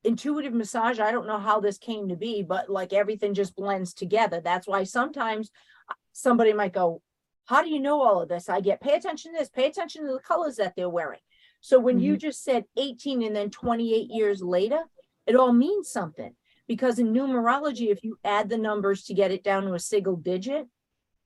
[0.04, 3.94] intuitive massage, I don't know how this came to be, but like everything just blends
[3.94, 4.42] together.
[4.42, 5.52] That's why sometimes
[5.90, 7.02] uh, somebody might go,
[7.46, 8.50] How do you know all of this?
[8.50, 11.20] I get pay attention to this, pay attention to the colors that they're wearing.
[11.62, 14.80] So, when you just said 18 and then 28 years later,
[15.26, 16.34] it all means something.
[16.68, 20.18] Because in numerology, if you add the numbers to get it down to a single
[20.18, 20.68] digit,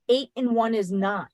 [0.07, 1.27] eight and one is nine.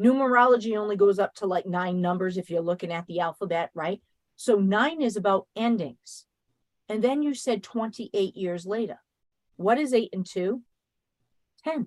[0.00, 4.00] Numerology only goes up to like nine numbers if you're looking at the alphabet, right?
[4.36, 6.24] So nine is about endings.
[6.88, 8.98] And then you said 28 years later.
[9.56, 10.62] What is eight and two?
[11.64, 11.86] 10.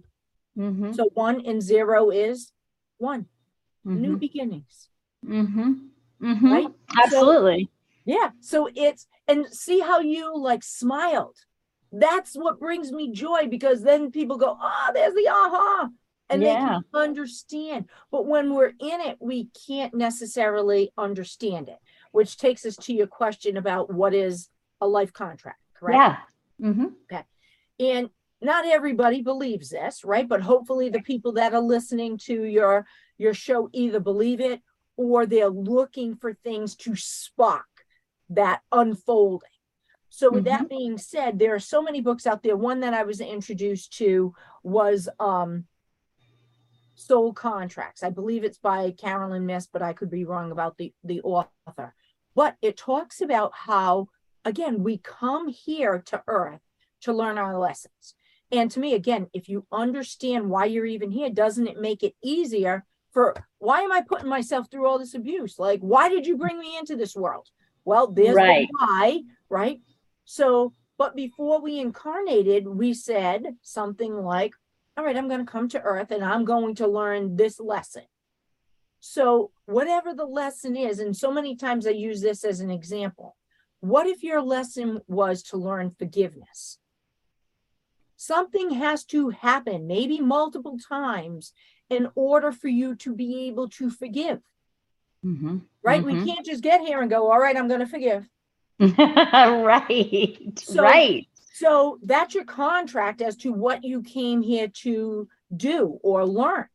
[0.57, 0.93] Mm-hmm.
[0.93, 2.51] So one and zero is
[2.97, 3.25] one.
[3.83, 4.15] New Mm-hmm.
[4.17, 4.89] beginnings,
[5.23, 5.73] Mm-hmm.
[6.23, 6.51] Mm-hmm.
[6.51, 6.67] right?
[7.03, 7.69] Absolutely.
[8.05, 8.29] Yeah.
[8.39, 11.35] So it's, and see how you like smiled.
[11.91, 15.89] That's what brings me joy because then people go, oh, there's the aha.
[16.29, 17.85] And they can understand.
[18.11, 21.77] But when we're in it, we can't necessarily understand it,
[22.11, 24.49] which takes us to your question about what is
[24.81, 25.95] a life contract, correct?
[25.95, 26.17] Yeah.
[26.67, 26.87] Mm-hmm.
[27.11, 27.23] Okay.
[27.79, 28.09] And
[28.41, 30.27] not everybody believes this, right?
[30.27, 32.85] But hopefully the people that are listening to your
[33.17, 34.61] your show either believe it
[34.97, 37.65] or they're looking for things to spark
[38.29, 39.49] that unfolding.
[40.09, 42.55] So with that being said, there are so many books out there.
[42.55, 44.33] One that I was introduced to
[44.63, 45.65] was um
[46.95, 48.03] Soul Contracts.
[48.03, 51.93] I believe it's by Caroline Myss, but I could be wrong about the the author.
[52.35, 54.07] But it talks about how
[54.45, 56.61] again we come here to earth
[57.01, 58.15] to learn our lessons.
[58.51, 62.13] And to me, again, if you understand why you're even here, doesn't it make it
[62.23, 65.57] easier for why am I putting myself through all this abuse?
[65.57, 67.49] Like, why did you bring me into this world?
[67.83, 68.67] Well, there's Right.
[68.67, 69.81] the why, right?
[70.25, 74.53] So, but before we incarnated, we said something like,
[74.95, 78.03] all right, I'm going to come to earth and I'm going to learn this lesson.
[78.99, 83.35] So, whatever the lesson is, and so many times I use this as an example.
[83.79, 86.79] What if your lesson was to learn forgiveness?
[88.17, 91.53] Something has to happen, maybe multiple times,
[91.89, 94.41] in order for you to be able to forgive,
[95.23, 95.57] Mm-hmm.
[95.83, 96.03] right?
[96.03, 96.05] Mhm.
[96.05, 98.27] We can't just get here and go, all right, I'm going to forgive.
[98.79, 100.59] right.
[100.59, 101.27] So- right.
[101.53, 106.67] So that's your contract as to what you came here to do or learn,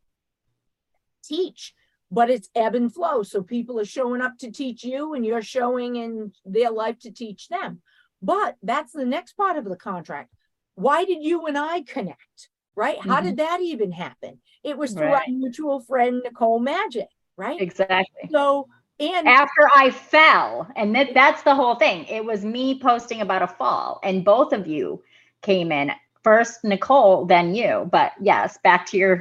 [1.23, 1.75] teach.
[2.11, 3.23] But it's ebb and flow.
[3.23, 7.11] So people are showing up to teach you, and you're showing in their life to
[7.11, 7.83] teach them.
[8.23, 10.31] But that's the next part of the contract.
[10.75, 12.49] Why did you and I connect?
[12.75, 12.99] Right?
[13.01, 13.27] How mm-hmm.
[13.27, 14.41] did that even happen?
[14.63, 15.29] It was through Right.
[15.29, 17.61] our mutual friend, Nicole Magic, right?
[17.61, 18.29] Exactly.
[18.31, 18.69] So,
[18.99, 22.05] and After I fell, and that, that's the whole thing.
[22.07, 25.03] It was me posting about a fall, and both of you
[25.43, 25.91] came in
[26.23, 27.89] first, Nicole, then you.
[27.91, 29.21] But yes, back to your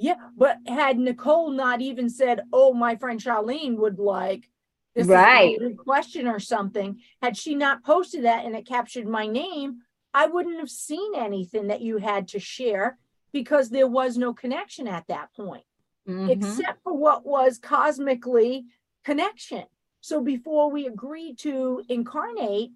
[0.00, 4.50] Yeah, but had Nicole not even said, "Oh, my friend Charlene would like
[4.94, 5.58] this Right.
[5.76, 9.82] question or something," had she not posted that and it captured my name,
[10.14, 12.98] I wouldn't have seen anything that you had to share
[13.30, 15.66] because there was no connection at that point,
[16.08, 16.30] Mhm.
[16.30, 18.64] except for what was cosmically
[19.04, 19.66] connection.
[20.00, 22.72] So before we agreed to incarnate,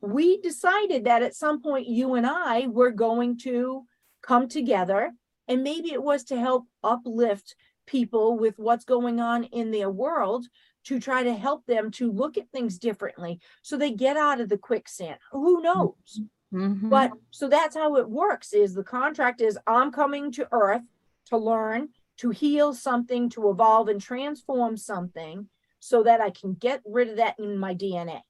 [0.00, 3.84] we decided that at some point you and I were going to
[4.22, 5.12] come together
[5.48, 7.54] and maybe it was to help uplift
[7.86, 10.46] people with what's going on in their world
[10.84, 14.48] to try to help them to look at things differently so they get out of
[14.48, 15.18] the quicksand.
[15.32, 16.20] Who knows?
[16.52, 16.88] Mhm.
[16.90, 20.82] But so that's how it works is the contract is I'm coming to earth
[21.26, 25.48] to learn, to heal something, to evolve and transform something
[25.80, 28.22] so that I can get rid of that in my DNA.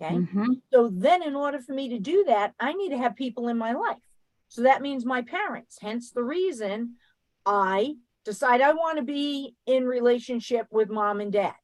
[0.00, 0.16] Okay?
[0.16, 0.62] Mhm.
[0.72, 3.56] So then in order for me to do that, I need to have people in
[3.56, 4.02] my life.
[4.54, 5.78] So that means my parents.
[5.82, 6.94] Hence the reason
[7.44, 11.56] I decide I want to be in relationship with mom and dad.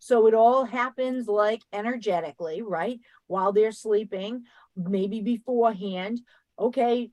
[0.00, 2.98] So it all happens like energetically, right?
[3.28, 6.22] While they're sleeping, maybe beforehand.
[6.58, 7.12] Okay,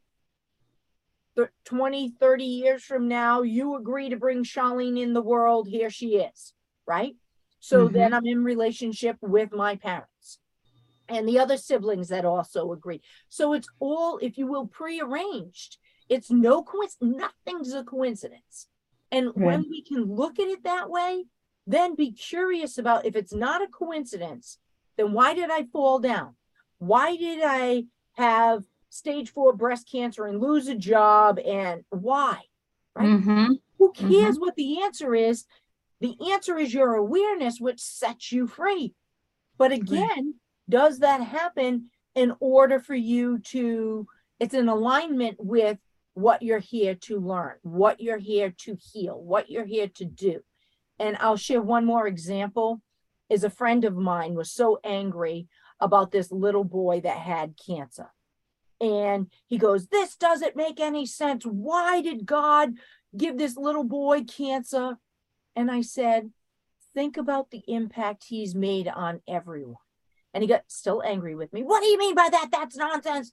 [1.36, 5.68] thir- 20, 30 years from now, you agree to bring Charlene in the world.
[5.68, 6.56] Here she is,
[6.88, 7.14] right?
[7.60, 7.94] So mm-hmm.
[7.94, 10.11] then I'm in relationship with my parents
[11.12, 13.02] and the other siblings that also agree.
[13.30, 15.78] So it's all, if you will, prearranged.
[16.10, 18.68] It's no coincidence, nothing's a coincidence.
[19.12, 21.26] And when we can look at it that way,
[21.68, 24.58] then be curious about if it's not a coincidence,
[24.98, 26.36] then why did I fall down?
[26.80, 31.40] Why did I have stage four breast cancer and lose a job?
[31.40, 32.42] And why?
[32.96, 33.10] Right?
[33.10, 33.62] Mhm.
[33.78, 35.46] Who cares what the answer is?
[36.00, 38.96] The answer is your awareness, which sets you free.
[39.58, 40.41] But again,
[40.72, 44.08] does that happen in order for you to,
[44.40, 45.78] it's in alignment with
[46.14, 50.42] what you're here to learn, what you're here to heal, what you're here to do.
[51.00, 52.82] And I'll share one more example.
[53.30, 55.48] Is a friend of mine was so angry
[55.80, 58.12] about this little boy that had cancer.
[58.82, 61.46] And he goes, This doesn't make any sense.
[61.46, 62.74] Why did God
[63.16, 64.98] give this little boy cancer?
[65.56, 66.32] And I said,
[66.94, 69.76] Think about the impact he's made on everyone.
[70.34, 71.64] And he got still angry with me.
[71.64, 72.50] What do you mean by that?
[72.52, 73.32] That's nonsense.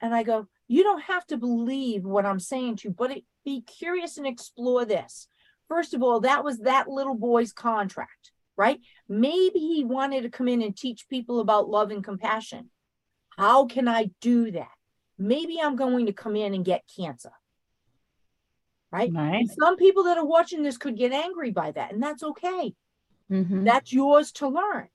[0.00, 3.24] And I go, You don't have to believe what I'm saying to you, but it,
[3.44, 5.26] be curious and explore this.
[5.68, 8.80] First of all, that was that little boy's contract, right?
[9.08, 12.70] Maybe he wanted to come in and teach people about love and compassion.
[13.36, 14.70] How can I do that?
[15.18, 17.32] Maybe I'm going to come in and get cancer.
[18.90, 19.10] Right?
[19.14, 19.46] Right.
[19.58, 22.74] Some people that are watching this could get angry by that, and that's okay.
[23.30, 23.64] Mhm.
[23.64, 24.88] That's yours to learn.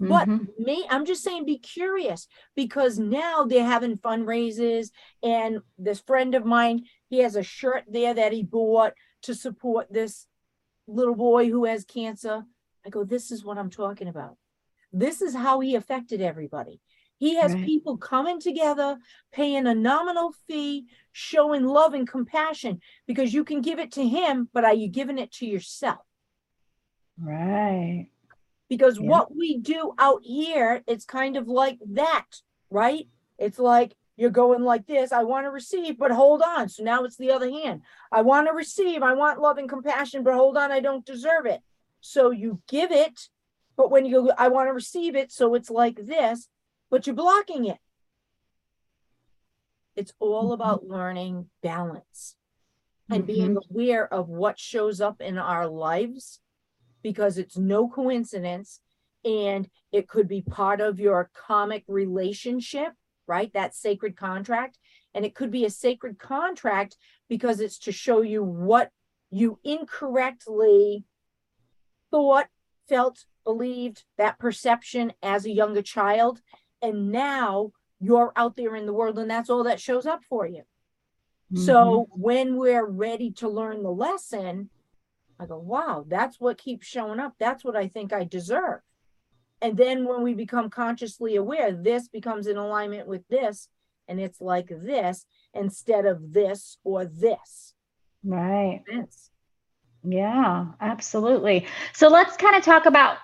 [0.00, 0.58] But Mhm.
[0.58, 4.90] me, I'm just saying be curious because now they're having fundraisers.
[5.22, 9.92] And this friend of mine, he has a shirt there that he bought to support
[9.92, 10.26] this
[10.86, 12.44] little boy who has cancer.
[12.86, 14.36] I go, this is what I'm talking about.
[14.92, 16.80] This is how he affected everybody.
[17.18, 17.64] He has Right.
[17.64, 18.98] people coming together,
[19.32, 24.48] paying a nominal fee, showing love and compassion because you can give it to him,
[24.52, 26.06] but are you giving it to yourself?
[27.20, 28.10] Right.
[28.68, 29.08] Because Yeah.
[29.08, 32.26] what we do out here it's kind of like that
[32.70, 33.08] right?
[33.38, 36.68] It's like you're going like this i want to receive but hold on.
[36.68, 37.82] So now it's the other hand.
[38.12, 41.46] I want to receive i want love and compassion but hold on i don't deserve
[41.46, 41.60] it.
[42.00, 43.28] So you give it
[43.76, 46.48] but when you go i want to receive it so it's like this
[46.90, 47.78] but you're blocking it.
[49.96, 50.54] It's all Mhm.
[50.54, 52.36] about learning balance
[53.10, 56.40] and being aware of what shows up in our lives
[57.02, 58.80] because it's no coincidence
[59.24, 62.92] and it could be part of your karmic relationship,
[63.26, 63.52] right?
[63.52, 64.78] That sacred contract.
[65.14, 66.96] And it could be a sacred contract
[67.28, 68.90] because it's to show you what
[69.30, 71.04] you incorrectly
[72.10, 72.46] thought,
[72.88, 76.40] felt, believed, that perception as a younger child.
[76.80, 80.46] And now you're out there in the world and that's all that shows up for
[80.46, 80.62] you.
[81.52, 81.64] Mm-hmm.
[81.64, 84.70] So when we're ready to learn the lesson,
[85.40, 87.34] I go, wow, that's what keeps showing up.
[87.38, 88.80] That's what I think I deserve.
[89.60, 93.68] And then when we become consciously aware, this becomes in alignment with this,
[94.06, 97.74] and it's like this instead of this or this.
[98.24, 98.82] Right.
[98.86, 99.30] This.
[100.04, 101.66] Yeah, absolutely.
[101.92, 103.18] So let's kind of talk about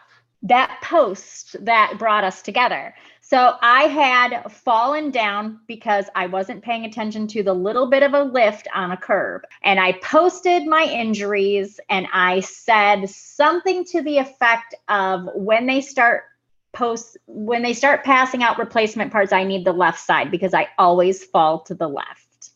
[0.45, 2.95] that post that brought us together.
[3.23, 8.13] So I had fallen down because I wasn't paying attention to the little bit of
[8.13, 9.43] a lift on a curb.
[9.63, 15.81] And I posted my injuries and I said something to the effect of when they
[15.81, 16.25] start
[16.73, 20.69] post when they start passing out replacement parts, I need the left side because I
[20.77, 22.51] always fall to the left.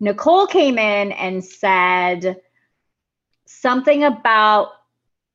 [0.00, 2.40] Nicole came in and said,
[3.44, 4.70] something about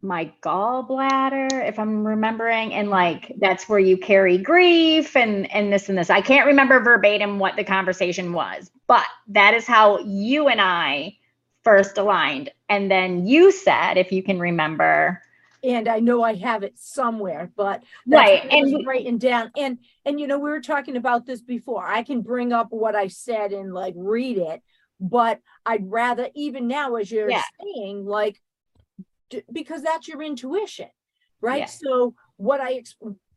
[0.08, 5.90] my gallbladder if i'm remembering and like that's where you carry grief and and this
[5.90, 10.48] and this i can't remember verbatim what the conversation was but that is how you
[10.48, 11.16] and i
[11.64, 15.22] first aligned and then you said if you can remember
[15.64, 19.18] And I know I have it somewhere, but that's right what I was and writing
[19.18, 19.52] down.
[19.58, 21.84] And and you know, we were talking about this before.
[21.86, 24.62] I can bring up what I said and like read it,
[25.00, 27.42] but I'd rather even now, as you're Yeah.
[27.76, 28.40] saying, like
[29.52, 30.88] because that's your intuition.
[31.42, 31.70] right?
[31.70, 32.84] So what I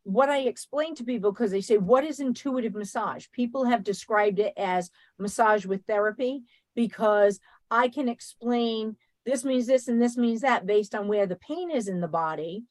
[0.05, 4.39] what I explain to people because they say, "What is intuitive massage?" People have described
[4.39, 6.43] it as massage with therapy
[6.75, 11.37] because I can explain this means this and this means that based on where the
[11.37, 12.65] pain is in the body,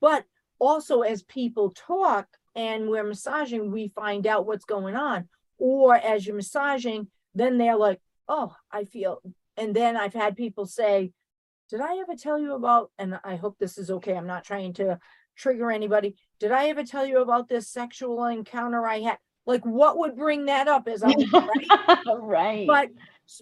[0.00, 0.24] but
[0.58, 5.28] also as people talk and we're massaging, we find out what's going on.
[5.58, 9.20] Or as you're massaging, then they're like, "Oh, I feel."
[9.56, 11.12] And then I've had people say,
[11.68, 14.72] did I ever tell you about, and I hope this is okay, I'm not trying
[14.74, 14.98] to
[15.36, 16.16] trigger anybody.
[16.40, 19.18] Did I ever tell you about this sexual encounter I had?
[19.46, 21.72] Like, what would bring that up as I'm right?
[22.06, 22.66] right.
[22.66, 22.90] But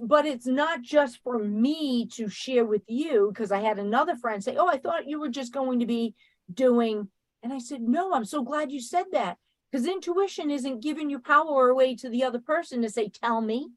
[0.03, 4.43] but it's not just for me to share with you because I had another friend
[4.43, 6.15] say, "Oh, I thought you were just going to be
[6.53, 7.09] doing,"
[7.43, 9.39] and I said, "No, I'm so glad you said that
[9.71, 13.71] because intuition isn't giving you power away to the other person to say, "Tell me,"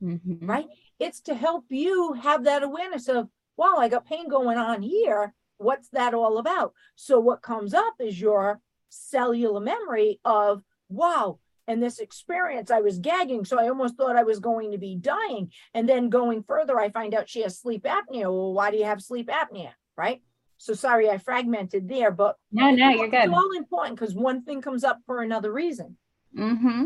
[0.00, 0.48] Mhm.
[0.48, 0.66] right?
[0.98, 3.28] It's to help you have that awareness of,
[3.58, 5.34] wow, I got pain going on here.
[5.58, 6.72] What's that all about?
[6.94, 12.98] So what comes up is your cellular memory of, wow, and this experience, I was
[12.98, 15.52] gagging, so I almost thought I was going to be dying.
[15.74, 18.22] And then going further, I find out she has sleep apnea.
[18.22, 19.72] Well, why do you have sleep apnea?
[19.94, 20.22] Right.
[20.56, 23.24] So sorry, I fragmented there, but No, no, you're good.
[23.24, 25.96] It's all important because one thing comes up for another reason
[26.36, 26.84] Mm-hmm.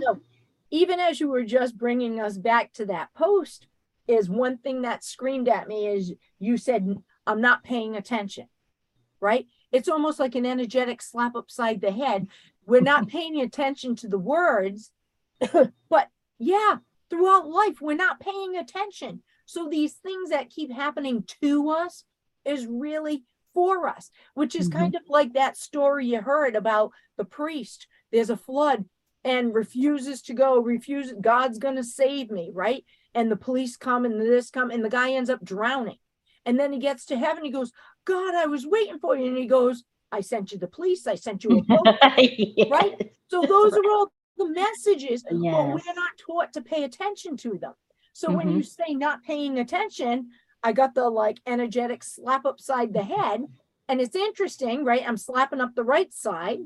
[0.71, 3.67] even as you were just bringing us back to that post
[4.07, 6.95] is one thing that screamed at me is you said
[7.27, 8.47] i'm not paying attention
[9.21, 12.27] right it's almost like an energetic slap upside the head
[12.67, 14.91] we're not paying attention to the words
[15.89, 16.77] but yeah
[17.11, 22.05] throughout life we're not paying attention so these things that keep happening to us
[22.45, 23.25] is really
[23.55, 24.73] for us which is Mhm.
[24.73, 28.85] kind of like that story you heard about the priest there's a flood
[29.25, 32.85] and refuses to go, refuses, God's going to save me, right?
[33.15, 35.99] And the police come and this come, and the guy ends up drowning.
[36.45, 37.73] And then he gets to heaven, he goes,
[38.05, 39.27] God, I was waiting for you.
[39.27, 41.87] And he goes, I sent you the police, I sent you a boat.
[42.71, 43.13] right?
[43.29, 47.75] So those are all the messages, but we're not taught to pay attention to them.
[48.13, 48.59] So when mm-hmm.
[48.59, 50.31] you say not paying attention,
[50.63, 53.43] I got the like energetic slap upside the head.
[53.89, 55.03] And it's interesting, right?
[55.07, 56.61] I'm slapping up the right side,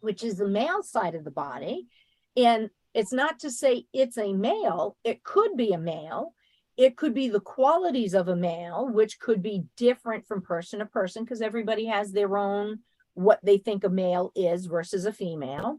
[0.00, 1.88] which is the male side of the body.
[2.36, 6.34] And it's not to say it's a male, it could be a male.
[6.76, 10.86] It could be the qualities of a male, which could be different from person to
[10.86, 12.80] person because everybody has their own
[13.14, 15.78] what they think a male is versus a female.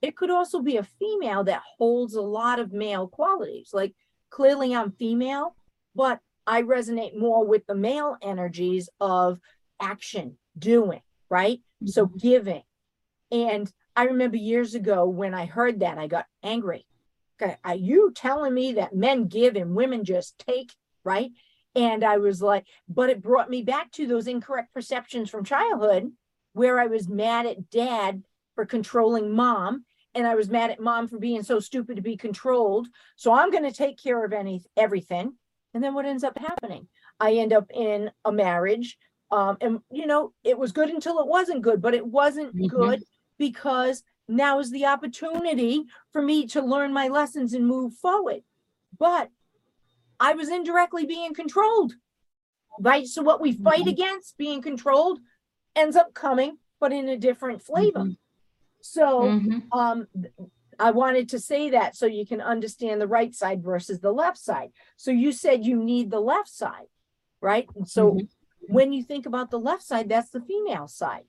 [0.00, 3.70] It could also be a female that holds a lot of male qualities.
[3.74, 3.94] Like
[4.30, 5.56] clearly I'm female,
[5.94, 9.38] but I resonate more with the male energies of
[9.80, 11.60] action, doing, right?
[11.84, 12.16] So mm-hmm.
[12.16, 12.62] giving.
[13.30, 16.86] And I remember years ago when I heard that, I got angry.
[17.40, 20.72] Okay, are you telling me that men give and women just take,
[21.04, 21.30] right?
[21.74, 26.12] And I was like, but it brought me back to those incorrect perceptions from childhood
[26.52, 28.22] where I was mad at dad
[28.54, 29.84] for controlling mom
[30.14, 32.86] and I was mad at mom for being so stupid to be controlled.
[33.16, 35.34] So I'm going to take care of any everything.
[35.74, 36.86] And then what ends up happening?
[37.18, 38.96] I end up in a marriage.
[39.32, 42.68] Um, and you know, it was good until it wasn't good, but it wasn't Mhm.
[42.68, 43.02] good
[43.38, 48.42] because now is the opportunity for me to learn my lessons and move forward.
[48.98, 49.30] But
[50.18, 51.94] I was indirectly being controlled.
[52.78, 53.06] Right.
[53.06, 53.92] So what we fight Mhm.
[53.92, 55.20] against being controlled
[55.76, 58.00] ends up coming, but in a different flavor.
[58.00, 58.16] Mhm.
[58.80, 59.68] So Mhm.
[59.72, 60.08] um
[60.78, 64.38] I wanted to say that so you can understand the right side versus the left
[64.38, 64.72] side.
[64.96, 66.88] So you said you need the left side,
[67.40, 67.68] right?
[67.76, 68.28] And so Mhm.
[68.66, 71.26] when you think about the left side, that's the female side.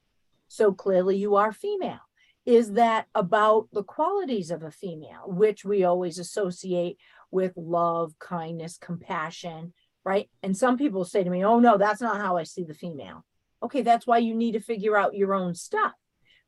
[0.55, 1.99] So clearly you are female.
[2.45, 6.97] Is that about the qualities of a female, which we always associate
[7.29, 9.73] with love, kindness, compassion,
[10.05, 10.29] right?
[10.41, 13.25] And some people say to me, oh, no, that's not how I see the female.
[13.63, 15.91] Okay, that's why you need to figure out your own stuff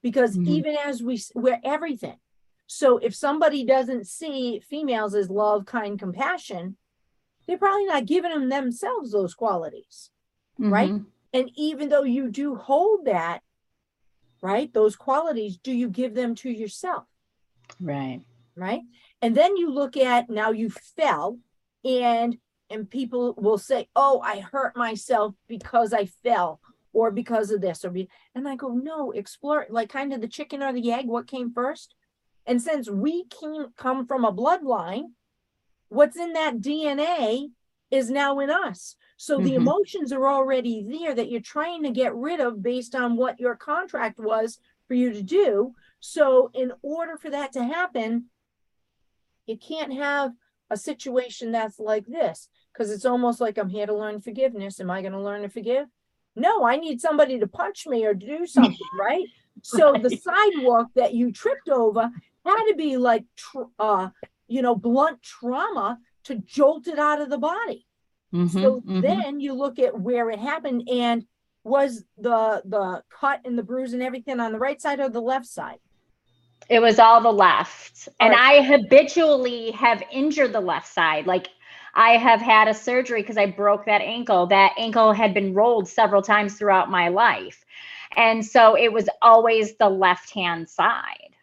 [0.02, 0.48] because Mhm.
[0.48, 2.20] even as we, we're everything.
[2.66, 6.78] So if somebody doesn't see females as love, kind, compassion,
[7.46, 10.12] they're probably not giving them themselves those qualities
[10.60, 10.92] right?
[10.92, 11.06] Mhm.
[11.34, 13.44] And even though you do hold that,
[14.48, 17.04] right, those qualities, do you give them to yourself?
[17.80, 18.22] Right.
[18.56, 18.82] Right.
[19.22, 21.40] And then you look at now you fell
[21.84, 22.38] and
[22.70, 26.60] and people will say, Oh, I hurt myself because I fell
[26.94, 30.28] or because of this or be and I go, no, explore like kind of the
[30.28, 31.94] chicken or the egg, what came first?
[32.46, 35.12] And since we can't come from a bloodline,
[35.90, 37.50] what's in that DNA
[37.92, 38.96] is now in us.
[39.18, 39.58] So the Mhm.
[39.58, 43.56] emotions are already there that you're trying to get rid of based on what your
[43.56, 45.76] contract was for you to do.
[46.00, 48.30] So in order for that to happen,
[49.48, 50.34] you can't have
[50.70, 54.80] a situation that's like this because it's almost like I'm here to learn forgiveness.
[54.80, 55.88] Am I going to learn to forgive?
[56.36, 59.26] No, I need somebody to punch me or do something, right?
[59.64, 62.12] So the sidewalk that you tripped over
[62.46, 63.26] had to be like,
[63.80, 64.10] uh,
[64.48, 67.87] you know, blunt trauma to jolt it out of the body.
[68.34, 69.02] Mhm, So mhm.
[69.02, 71.26] then you look at where it happened and
[71.64, 75.22] was the the cut and the bruise and everything on the right side or the
[75.22, 75.80] left side?
[76.70, 78.10] It was all the left.
[78.20, 81.26] And All I habitually have injured the left side.
[81.28, 81.48] Like
[81.94, 84.48] I have had a surgery because I broke that ankle.
[84.48, 87.64] That ankle had been rolled several times throughout my life.
[88.16, 91.36] And so it was always the left hand side.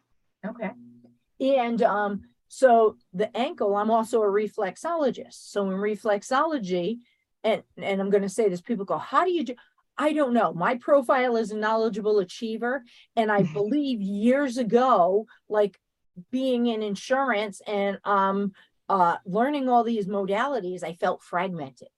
[0.45, 0.71] Okay.
[1.41, 2.23] And um,
[2.55, 5.51] so the ankle, I'm also a reflexologist.
[5.51, 6.99] So in reflexology,
[7.43, 9.55] and and I'm going to say this, people go, how do you do?
[9.99, 10.53] I don't know.
[10.53, 12.85] My profile is a knowledgeable achiever,
[13.17, 15.81] and I believe years ago, like
[16.31, 18.53] being in insurance and um
[18.89, 21.89] uh learning all these modalities, I felt fragmented.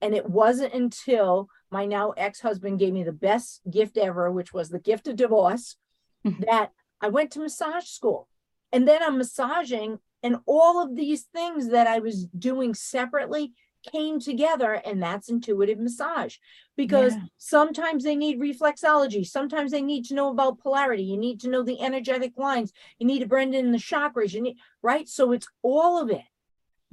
[0.00, 4.70] And it wasn't until my now ex-husband gave me the best gift ever, which was
[4.70, 5.76] the gift of divorce,
[6.24, 8.26] that I went to massage school.
[8.72, 13.52] And then I'm massaging, and all of these things that I was doing separately
[13.82, 16.36] came together, and that's intuitive massage.
[16.76, 17.24] Because Yeah.
[17.38, 21.62] sometimes they need reflexology, sometimes they need to know about polarity, you need to know
[21.62, 25.08] the energetic lines, you need to blend in the chakras, you need right.
[25.08, 26.22] So it's all of it.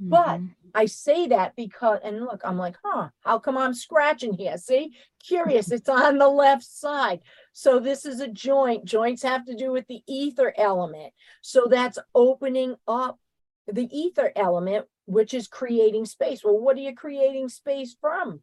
[0.00, 0.54] But Mhm.
[0.74, 4.56] I say that because, and look, I'm like, huh, how come I'm scratching here?
[4.56, 7.20] See, curious, it's on the left side.
[7.58, 8.84] So this is a joint.
[8.84, 11.12] Joints have to do with the ether element.
[11.42, 13.18] So that's opening up
[13.66, 16.44] the ether element, which is creating space.
[16.44, 18.42] Well, what are you creating space from?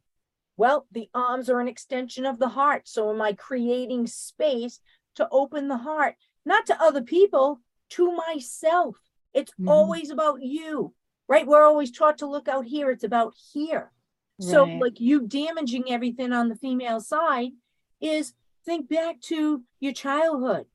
[0.58, 2.90] Well, the arms are an extension of the heart.
[2.90, 4.82] So am I creating space
[5.16, 7.62] to open the heart, not to other people,
[7.92, 8.98] to myself?
[9.34, 9.70] It's Mhm.
[9.70, 10.94] always about you
[11.28, 11.48] right?
[11.48, 12.92] We're always taught to look out here.
[12.92, 13.92] It's about here.
[14.40, 17.54] So, like you damaging everything on the female side
[18.00, 18.36] is
[18.66, 20.66] think back to your childhood.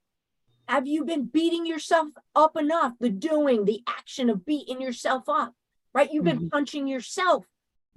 [0.69, 2.95] Have you been beating yourself up enough?
[3.01, 5.55] The doing, the action of beating yourself up,
[5.93, 6.09] right?
[6.13, 7.45] You've been punching yourself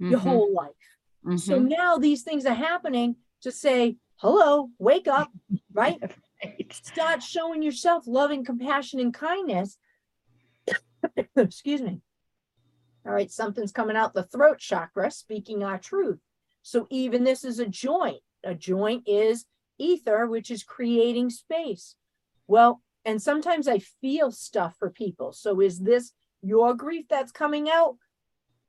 [0.00, 1.36] your Mhm, whole life.
[1.36, 1.68] So mhm.
[1.68, 5.30] now these things are happening to say, hello, wake up,
[5.72, 6.00] right?
[6.02, 6.72] Right.
[6.74, 9.78] start showing yourself loving compassion and kindness
[11.36, 12.00] excuse me
[13.06, 16.18] all right something's coming out the throat chakra speaking our truth
[16.62, 19.46] so even this is a joint a joint is
[19.78, 21.96] ether which is creating space
[22.46, 26.12] well and sometimes i feel stuff for people so is this
[26.42, 27.96] your grief that's coming out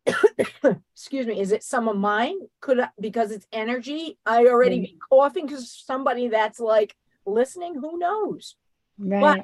[0.94, 4.98] excuse me is it some of mine could I, because it's energy i already be
[5.10, 6.96] coughing because somebody that's like
[7.26, 8.56] listening who knows
[8.98, 9.44] Right.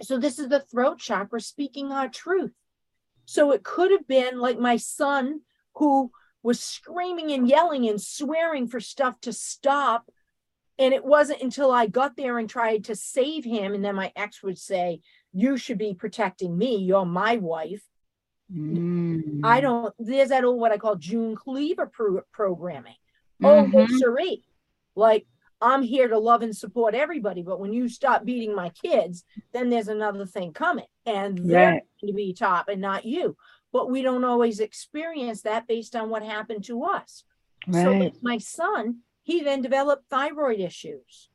[0.00, 2.52] so this is the throat chakra speaking our truth.
[3.24, 5.40] So it could have been like my son
[5.76, 6.10] who
[6.42, 10.10] was screaming and yelling and swearing for stuff to stop.
[10.78, 13.74] And it wasn't until I got there and tried to save him.
[13.74, 15.00] And then my ex would say,
[15.32, 16.76] You should be protecting me.
[16.76, 17.82] You're my wife.
[18.52, 19.40] Mm.
[19.44, 22.94] I don't, there's that old what I call June Cleaver pro- programming.
[23.42, 23.88] Oh, no, Mhm.
[23.98, 24.44] siree.
[24.94, 25.26] Like,
[25.60, 29.70] I'm here to love and support everybody, but when you stop beating my kids, then
[29.70, 31.82] there's another thing coming, and they're Right.
[32.00, 33.36] going to be top and not you.
[33.72, 37.24] But we don't always experience that based on what happened to us.
[37.72, 37.98] So, Right.
[38.12, 41.28] with my son, he then developed thyroid issues.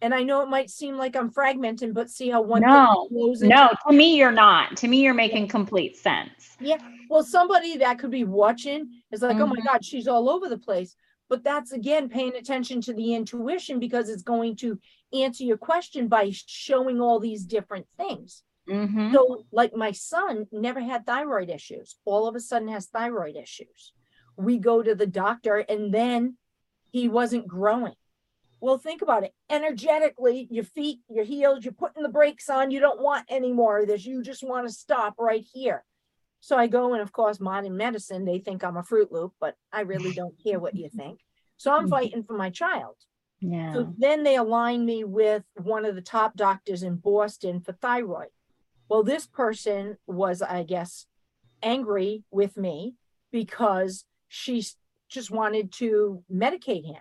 [0.00, 3.08] And I know it might seem like I'm fragmenting, but see how one No,
[3.40, 4.76] No, to me, you're not.
[4.78, 6.56] To me, you're making complete sense.
[6.60, 6.76] Yeah.
[7.08, 9.64] Well, somebody that could be watching is like, oh my Mhm.
[9.64, 10.96] God, she's all over the place.
[11.30, 14.78] But that's again paying attention to the intuition because it's going to
[15.14, 18.44] answer your question by showing all these different things.
[18.68, 19.12] Mhm.
[19.12, 23.92] So, like my son never had thyroid issues, all of a sudden has thyroid issues.
[24.36, 26.36] We go to the doctor and then
[26.94, 27.94] he wasn't growing.
[28.60, 29.32] Well, think about it.
[29.50, 32.70] Energetically, your feet, your heels, you're putting the brakes on.
[32.70, 34.06] You don't want any more of this.
[34.06, 35.84] You just want to stop right here.
[36.38, 39.56] So I go, and of course, modern medicine, they think I'm a Fruit Loop, but
[39.72, 41.18] I really don't care what you think.
[41.56, 41.90] So I'm Mhm.
[41.90, 42.94] fighting for my child.
[43.40, 43.72] Yeah.
[43.72, 48.28] So then they align me with one of the top doctors in Boston for thyroid.
[48.88, 51.06] Well, this person was, I guess,
[51.60, 52.94] angry with me
[53.32, 54.62] because she
[55.14, 57.00] just wanted to medicate him.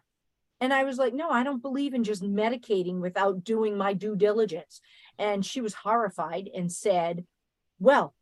[0.61, 4.15] And I was like, no, I don't believe in just medicating without doing my due
[4.15, 4.79] diligence.
[5.19, 7.25] And she was horrified and said,
[7.79, 8.13] well,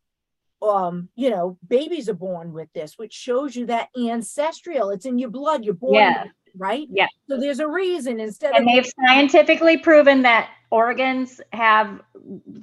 [0.60, 5.18] um, you know, babies are born with this, which shows you that ancestral, it's in
[5.18, 6.24] your blood, you're born, Yeah.
[6.56, 6.88] right?
[6.90, 7.06] Yeah.
[7.28, 12.00] So there's a reason instead And of they've scientifically proven that organs have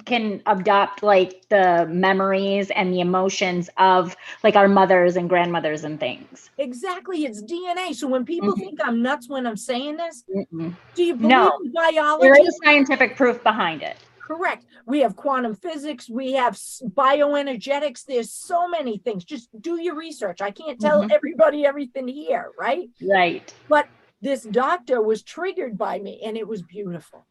[0.04, 6.00] can adopt like the memories and the emotions of like our mothers and grandmothers and
[6.00, 6.50] things.
[6.58, 7.24] Exactly.
[7.24, 7.94] It's DNA.
[7.94, 8.58] So when people Mhm.
[8.58, 10.74] think I'm nuts when I'm saying this, Mm-mm.
[10.94, 11.58] do you believe No.
[11.64, 12.28] in biology?
[12.32, 13.96] There is scientific proof behind it.
[14.26, 14.64] Correct.
[14.86, 18.04] We have quantum physics, we have bioenergetics.
[18.04, 19.24] There's so many things.
[19.24, 20.40] Just do your research.
[20.40, 21.12] I can't tell Mhm.
[21.12, 22.88] everybody everything here, right?
[23.08, 23.52] Right.
[23.68, 23.88] But
[24.20, 27.26] this doctor was triggered by me and it was beautiful.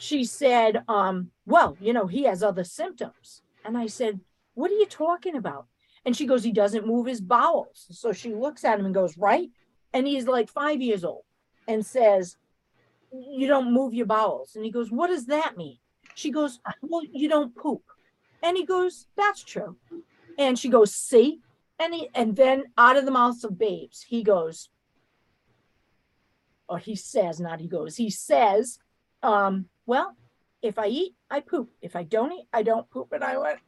[0.00, 3.42] She said, um, Well, you know, he has other symptoms.
[3.66, 4.18] And I said,
[4.54, 5.66] What are you talking about?
[6.06, 7.86] And she goes, He doesn't move his bowels.
[7.90, 9.50] So she looks at him and goes, Right.
[9.92, 11.24] And he's like five years old
[11.68, 12.38] and says,
[13.12, 14.56] You don't move your bowels.
[14.56, 15.76] And he goes, What does that mean?
[16.14, 17.82] She goes, Well, you don't poop.
[18.42, 19.76] And he goes, That's true.
[20.38, 21.40] And she goes, See?
[21.78, 24.70] And he, and then out of the mouths of babes, he goes,
[26.70, 28.78] or he says, not he goes, he says,
[29.22, 30.16] um, well,
[30.62, 31.70] if I eat, I poop.
[31.80, 33.12] If I don't eat, I don't poop.
[33.12, 33.58] And I went,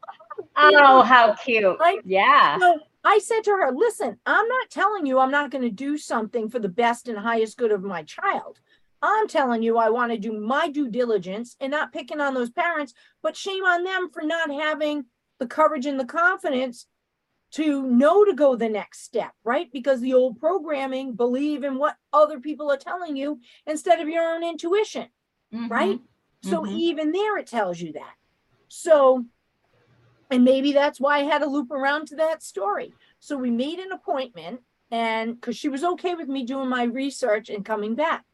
[0.57, 1.79] Oh, how cute.
[1.79, 2.01] Right?
[2.05, 2.59] Yeah.
[2.59, 5.99] so I said to her, listen, I'm not telling you I'm not going to do
[5.99, 8.61] something for the best and highest good of my child.
[9.01, 12.51] I'm telling you I want to do my due diligence and not picking on those
[12.51, 15.07] parents, but shame on them for not having
[15.41, 16.87] the courage and the confidence
[17.53, 19.71] to know to go the next step, right?
[19.73, 24.23] Because the old programming believe in what other people are telling you instead of your
[24.23, 25.09] own intuition.
[25.53, 26.01] Right?
[26.43, 26.75] So Mhm.
[26.79, 28.17] even there, it tells you that.
[28.69, 29.25] So,
[30.31, 32.95] and maybe that's why I had to loop around to that story.
[33.21, 37.49] So we made an appointment, and because she was okay with me doing my research
[37.49, 38.25] and coming back,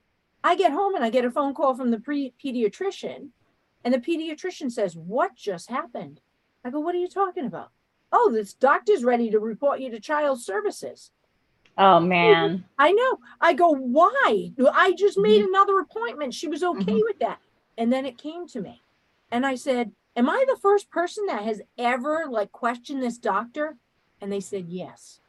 [0.43, 3.31] I get home and I get a phone call from the pre- pediatrician,
[3.85, 6.21] and the pediatrician says, "What just happened?"
[6.65, 7.73] I go, "What are you talking about?"
[8.11, 11.11] Oh, this doctor's ready to report you to child services.
[11.79, 12.65] Oh man.
[12.79, 13.19] I know.
[13.41, 14.53] I go, why?
[14.73, 16.35] I just made another appointment.
[16.35, 17.05] She was okay Mhm.
[17.05, 17.39] with that.
[17.77, 18.83] And then it came to me.
[19.31, 23.77] And I said, Am I the first person that has ever like questioned this doctor?
[24.21, 25.21] And they said, Yes.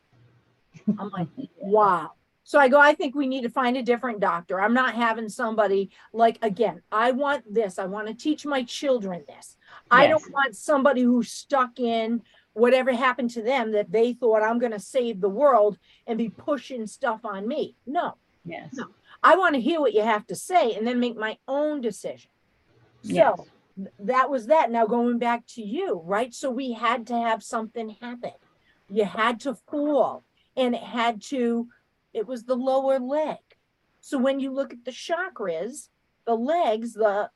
[0.97, 1.28] I'm like,
[1.58, 2.12] wow.
[2.43, 4.60] So I go, I think we need to find a different doctor.
[4.60, 7.78] I'm not having somebody like, again, I want this.
[7.78, 9.56] I want to teach my children this.
[9.91, 12.24] I don't want somebody who's stuck in
[12.54, 15.78] whatever happened to them that they thought I'm going to save the world
[16.08, 17.76] and be pushing stuff on me.
[17.86, 18.74] No, Yes.
[18.74, 18.86] No.
[19.22, 22.32] I want to hear what you have to say and then make my own decision.
[23.04, 23.38] So Yes.
[23.76, 24.72] th- that was that.
[24.72, 26.34] Now going back to you, right?
[26.34, 28.32] So we had to have something happen.
[28.89, 30.24] You had to fall
[30.56, 31.68] and it had to,
[32.14, 33.38] it was the lower leg.
[34.02, 35.89] So when you look at the chakras,
[36.26, 37.30] the legs, the,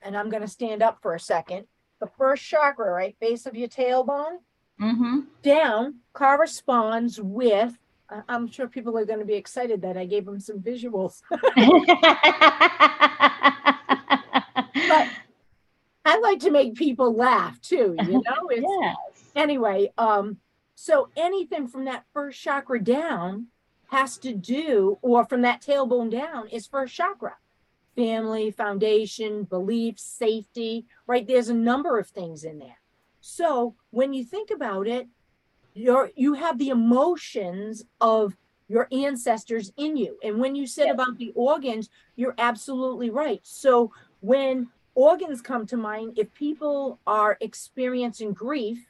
[0.00, 1.66] and I'm going to stand up for a second.
[2.00, 4.38] The first chakra, right, base of your tailbone,
[4.78, 5.20] Mm-hmm.
[5.42, 7.78] down corresponds with
[8.28, 11.22] i'm sure people are going to be excited that i gave them some visuals.
[14.88, 15.08] But
[16.04, 18.48] i like to make people laugh too you know?
[18.50, 18.96] It's, yes.
[19.34, 20.36] anyway um
[20.74, 23.46] so anything from that first chakra down
[23.88, 27.36] has to do or from that tailbone down is first chakra
[27.96, 31.26] family foundation beliefs, safety right?
[31.26, 32.78] There's a number of things in there.
[33.20, 35.08] So when you think about it
[35.74, 38.34] you're you have the emotions of
[38.68, 40.18] your ancestors in you.
[40.24, 40.94] And when you said Yes.
[40.94, 43.40] about the organs you're absolutely right.
[43.42, 48.86] So when organs come to mind if people are experiencing grief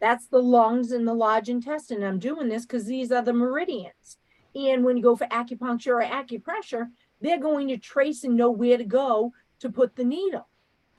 [0.00, 4.16] that's the lungs and the large intestine i'm doing this because these are the meridians.
[4.54, 6.88] And when you go for acupuncture or acupressure
[7.20, 10.46] they're going to trace and know where to go to put the needle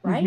[0.04, 0.26] right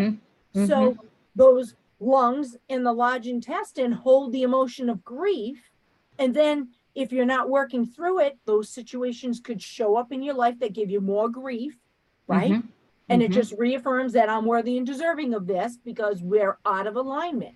[0.55, 0.67] Mhm.
[0.67, 0.97] so
[1.35, 5.71] those lungs and the large intestine hold the emotion of grief.
[6.19, 10.33] And then if you're not working through it, those situations could show up in your
[10.35, 11.79] life that give you more grief,
[12.27, 12.51] right?
[12.51, 12.67] Mhm.
[13.09, 13.35] And it Mhm.
[13.35, 17.55] just reaffirms that I'm worthy and deserving of this because we're out of alignment.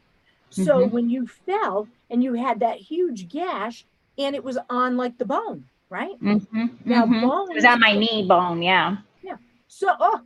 [0.49, 0.91] So Mhm.
[0.91, 3.85] when you fell and you had that huge gash
[4.17, 6.19] and it was on like the bone, right?
[6.21, 6.85] Mhm.
[6.85, 7.21] Now, Mhm.
[7.21, 8.61] bones- It was on my knee bone.
[8.61, 8.97] Yeah.
[9.21, 9.37] Yeah.
[9.67, 10.21] So, oh,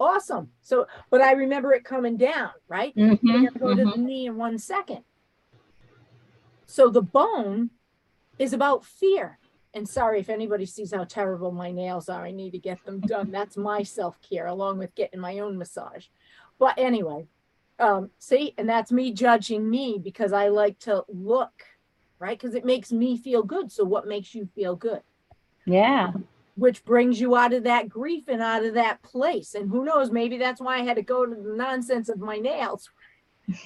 [0.00, 0.52] awesome.
[0.62, 2.94] So, but I remember it coming down, right?
[2.96, 3.52] Mhm.
[3.52, 5.04] To go to the knee in one second.
[6.66, 7.70] So the bone
[8.38, 9.38] is about fear.
[9.74, 12.24] And sorry if anybody sees how terrible my nails are.
[12.24, 13.30] I need to get them done.
[13.30, 16.06] That's my self care, along with getting my own massage.
[16.58, 17.28] But anyway,
[17.78, 21.52] um, see, and that's me judging me because I like to look,
[22.18, 22.38] right?
[22.38, 23.70] Because it makes me feel good.
[23.72, 25.02] So, what makes you feel good?
[25.64, 26.12] Yeah.
[26.54, 29.54] which brings you out of that grief and out of that place.
[29.54, 32.36] And who knows, maybe that's why I had to go to the nonsense of my
[32.38, 32.88] nails.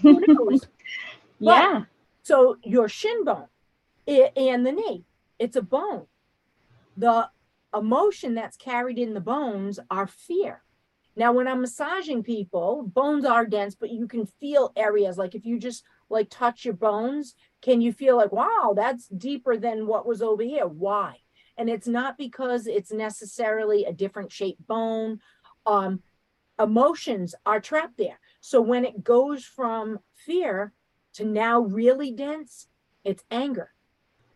[0.02, 0.66] Who knows?
[1.38, 1.84] Yeah.
[2.22, 3.46] so your shin bone
[4.08, 5.04] and the knee,
[5.38, 6.06] it's a bone.
[6.96, 7.28] The
[7.74, 10.62] emotion that's carried in the bones are fear.
[11.16, 15.44] Now, when I'm massaging people, bones are dense, but you can feel areas like if
[15.46, 20.06] you just like touch your bones, can you feel like, wow, that's deeper than what
[20.06, 20.66] was over here?
[20.66, 21.16] Why?
[21.56, 25.20] And it's not because it's necessarily a different shaped bone.
[25.66, 26.02] Um,
[26.58, 28.18] emotions are trapped there.
[28.40, 30.72] So when it goes from fear
[31.14, 32.66] to now really dense,
[33.04, 33.70] it's anger.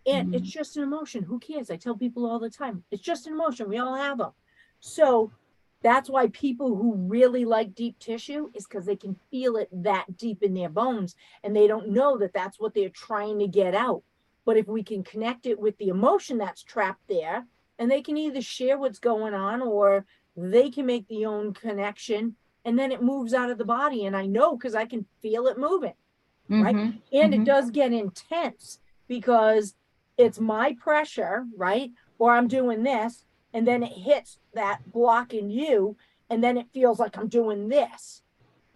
[0.06, 0.34] And mm-hmm.
[0.34, 1.22] it's just an emotion.
[1.22, 1.70] Who cares?
[1.70, 3.68] I tell people all the time, it's just an emotion.
[3.68, 4.32] We all have them.
[4.80, 5.32] So
[5.84, 10.16] that's why people who really like deep tissue is because they can feel it that
[10.16, 11.14] deep in their bones
[11.44, 14.02] and they don't know that that's what they're trying to get out.
[14.46, 17.46] But if we can connect it with the emotion that's trapped there,
[17.78, 20.06] and they can either share what's going on or
[20.36, 24.06] they can make the own connection and then it moves out of the body.
[24.06, 25.92] And I know because I can feel it moving.
[26.50, 26.62] Mm-hmm.
[26.62, 26.74] Right.
[26.76, 27.42] And mm-hmm.
[27.42, 29.74] it does get intense because
[30.16, 31.90] it's my pressure, right?
[32.18, 33.24] Or I'm doing this,
[33.54, 35.96] and then it hits that block in you,
[36.28, 38.22] and then it feels like I'm doing this.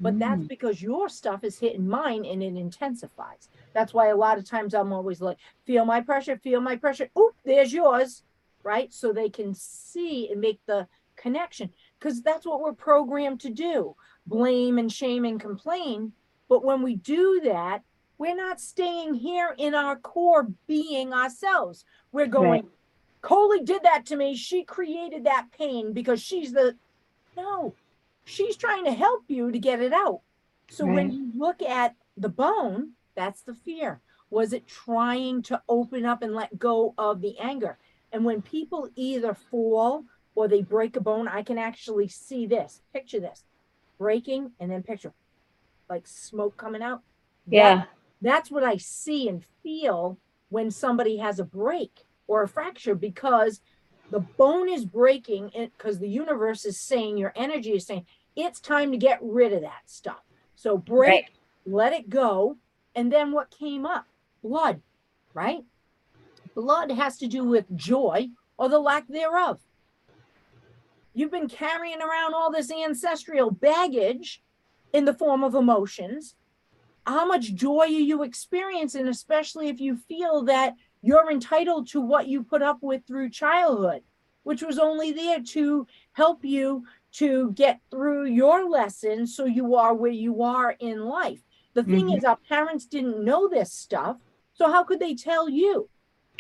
[0.01, 0.21] But mm.
[0.21, 3.49] that's because your stuff is hitting mine and it intensifies.
[3.75, 7.11] That's why a lot of times I'm always like, feel my pressure, feel my pressure.
[7.19, 8.23] Oop, there's yours,
[8.63, 8.93] right?
[8.95, 13.97] So they can see and make the connection because that's what we're programmed to do
[14.27, 16.13] blame and shame and complain.
[16.49, 17.83] But when we do that,
[18.19, 21.85] we're not staying here in our core being ourselves.
[22.13, 22.65] We're going, right.
[23.21, 24.37] Colie did that to me.
[24.37, 26.77] She created that pain because she's the
[27.37, 27.75] no,
[28.25, 30.21] she's trying to help you to get it out.
[30.71, 30.95] So right.
[30.95, 34.01] when you look at the bone, that's the fear.
[34.31, 37.79] Was it trying to open up and let go of the anger?
[38.13, 40.05] And when people either fall
[40.35, 42.83] or they break a bone, I can actually see this.
[42.93, 43.45] Picture this
[43.99, 45.13] breaking and then picture
[45.89, 47.03] like smoke coming out.
[47.47, 47.77] Yeah.
[47.77, 47.89] That,
[48.21, 50.19] that's what I see and feel
[50.51, 53.61] when somebody has a break or a fracture because
[54.11, 58.07] the bone is breaking because the universe is saying your energy is saying
[58.37, 60.23] it's time to get rid of that stuff.
[60.55, 61.25] So break right.
[61.67, 62.57] let it go.
[62.95, 64.07] And then what came up?
[64.43, 64.81] Blood
[65.39, 65.65] right?
[66.55, 69.61] Blood has to do with joy or the lack thereof.
[71.15, 74.43] You've been carrying around all this ancestral baggage
[74.93, 76.35] in the form of emotions.
[77.07, 80.75] How much joy are you experiencing especially if you feel that
[81.09, 84.03] you're entitled to what you put up with through childhood,
[84.43, 89.95] which was only there to help you to get through your lessons so you are
[89.95, 91.41] where you are in life.
[91.73, 92.19] The thing mm-hmm.
[92.19, 94.19] is, our parents didn't know this stuff.
[94.53, 95.89] So how could they tell you?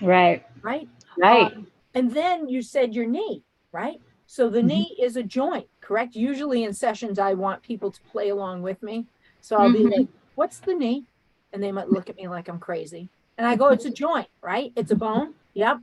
[0.03, 0.45] Right.
[0.61, 0.87] Right.
[1.17, 1.51] Right.
[1.51, 3.43] Um, and then you said your knee,
[3.73, 4.03] right?
[4.27, 4.69] So the mm-hmm.
[4.69, 6.15] knee is a joint, correct?
[6.15, 9.07] Usually in sessions, I want people to play along with me.
[9.41, 9.89] So I'll mm-hmm.
[9.89, 11.07] be like, what's the knee?
[11.55, 13.09] And they might look at me like I'm crazy.
[13.39, 14.73] And I go, it's a joint, right?
[14.77, 15.35] It's a bone.
[15.55, 15.79] Yep.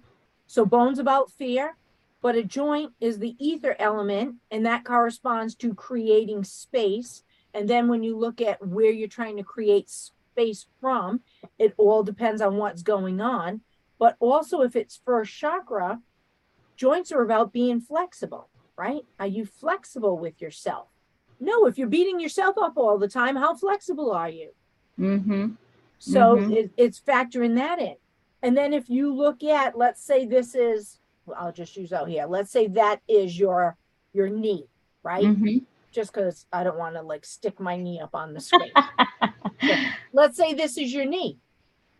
[0.45, 1.77] So bone's about fear,
[2.21, 7.23] but a joint is the ether element, and that corresponds to creating space.
[7.53, 11.21] And then when you look at where you're trying to create space from,
[11.57, 13.61] it all depends on what's going on.
[13.97, 16.01] But also, if it's first chakra,
[16.75, 19.05] joints are about being flexible, right?
[19.17, 20.89] Are you flexible with yourself?
[21.39, 24.49] No, if you're beating yourself up all the time, how flexible are you?
[24.99, 25.51] Mm-hmm.
[25.99, 26.53] So mm-hmm.
[26.53, 27.95] it, it's factoring that in.
[28.41, 32.09] And then if you look at, let's say this is, well, I'll just use out
[32.09, 32.25] here.
[32.27, 33.77] Let's say that is your
[34.13, 34.65] your knee,
[35.03, 35.25] right?
[35.25, 35.57] Mm-hmm.
[35.91, 38.71] Just because I don't want to like stick my knee up on the screen.
[40.13, 41.37] let's say this is your knee.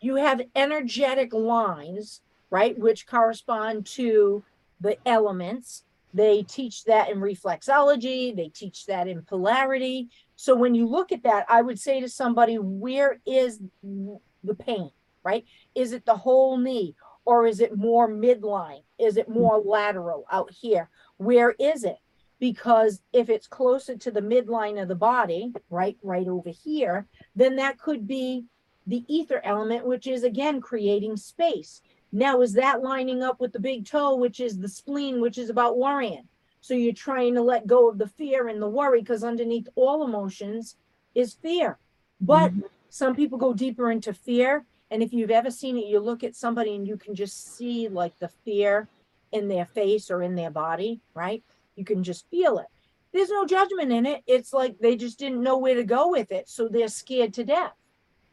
[0.02, 4.44] You have energetic lines, right, which correspond to
[4.80, 5.84] the elements.
[6.14, 8.36] They teach that in reflexology.
[8.36, 10.10] They teach that in polarity.
[10.36, 14.92] So when you look at that, I would say to somebody, where is the pain,
[15.24, 15.46] right?
[15.74, 18.84] Is it the whole knee or is it more midline?
[19.00, 20.90] Is it more lateral out here?
[21.18, 21.98] Where is it?
[22.40, 27.56] Because if it's closer to the midline of the body, right, right over here, then
[27.56, 28.46] that could be
[28.88, 31.82] the ether element, which is again creating space.
[32.12, 35.50] Now, is that lining up with the big toe, which is the spleen, which is
[35.50, 36.28] about worrying?
[36.66, 40.04] So you're trying to let go of the fear and the worry because underneath all
[40.04, 40.78] emotions
[41.14, 41.78] is fear.
[42.20, 42.62] But mm-hmm.
[42.90, 44.66] some people go deeper into fear.
[44.90, 47.88] And if you've ever seen it, you look at somebody and you can just see
[47.88, 48.88] like the fear
[49.32, 51.44] in their face or in their body, right?
[51.76, 52.66] You can just feel it.
[53.14, 54.24] There's no judgment in it.
[54.26, 56.50] It's like they just didn't know where to go with it.
[56.50, 57.74] So they're scared to death.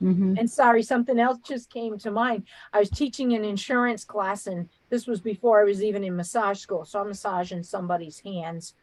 [0.03, 0.34] Mm-hmm.
[0.36, 2.44] And sorry, something else just came to mind.
[2.72, 6.59] I was teaching an insurance class, and this was before I was even in massage
[6.59, 6.84] school.
[6.84, 8.74] So I'm massaging somebody's hands,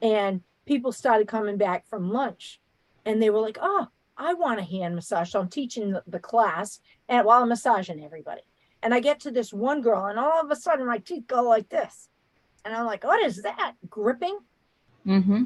[0.00, 2.60] and people started coming back from lunch,
[3.04, 6.20] and they were like, "Oh, I want a hand massage." So I'm teaching the, the
[6.20, 8.42] class, and while I'm massaging everybody,
[8.82, 11.42] and I get to this one girl, and all of a sudden my teeth go
[11.42, 12.08] like this,
[12.64, 13.74] and I'm like, "What is that?
[13.90, 14.38] Gripping?"
[15.04, 15.44] Mm-hmm.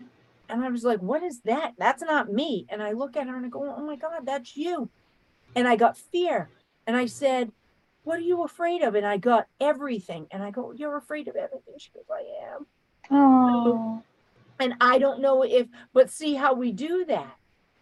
[0.48, 1.72] And I was like, what is that?
[1.78, 2.66] That's not me.
[2.68, 4.90] And I look at her and I go, oh my God, that's you.
[5.54, 6.50] And I got fear.
[6.86, 7.52] And I said,
[8.04, 8.94] what are you afraid of?
[8.94, 10.26] And I got everything.
[10.30, 11.74] And I go, you're afraid of everything.
[11.78, 12.66] She goes, I am.
[13.10, 14.02] Oh.
[14.58, 17.36] And I don't know if, but see how we do that.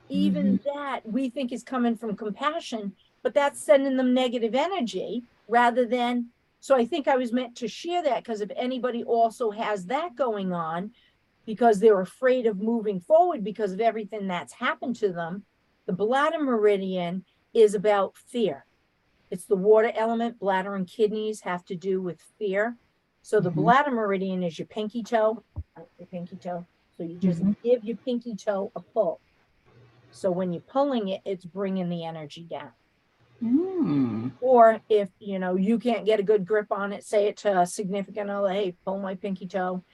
[0.09, 0.79] Even Mm-hmm.
[0.79, 2.93] that we think is coming from compassion,
[3.23, 6.31] but that's sending them negative energy rather than.
[6.59, 10.17] So I think I was meant to share that because if anybody also has that
[10.17, 10.91] going on,
[11.47, 15.45] because they're afraid of moving forward because of everything that's happened to them,
[15.87, 18.67] the bladder meridian is about fear.
[19.31, 20.39] It's the water element.
[20.39, 22.77] Bladder and kidneys have to do with fear.
[23.23, 23.55] So the Mhm.
[23.57, 25.45] bladder meridian is your pinky toe,
[25.99, 26.67] your pinky toe.
[26.97, 27.57] So you just Mhm.
[27.63, 29.21] give your pinky toe a pull.
[30.11, 32.73] So when you're pulling it, it's bringing the energy down.
[33.43, 34.33] Mm.
[34.41, 37.61] Or if you know you can't get a good grip on it, say it to
[37.61, 39.85] a significant other, hey, pull my pinky toe.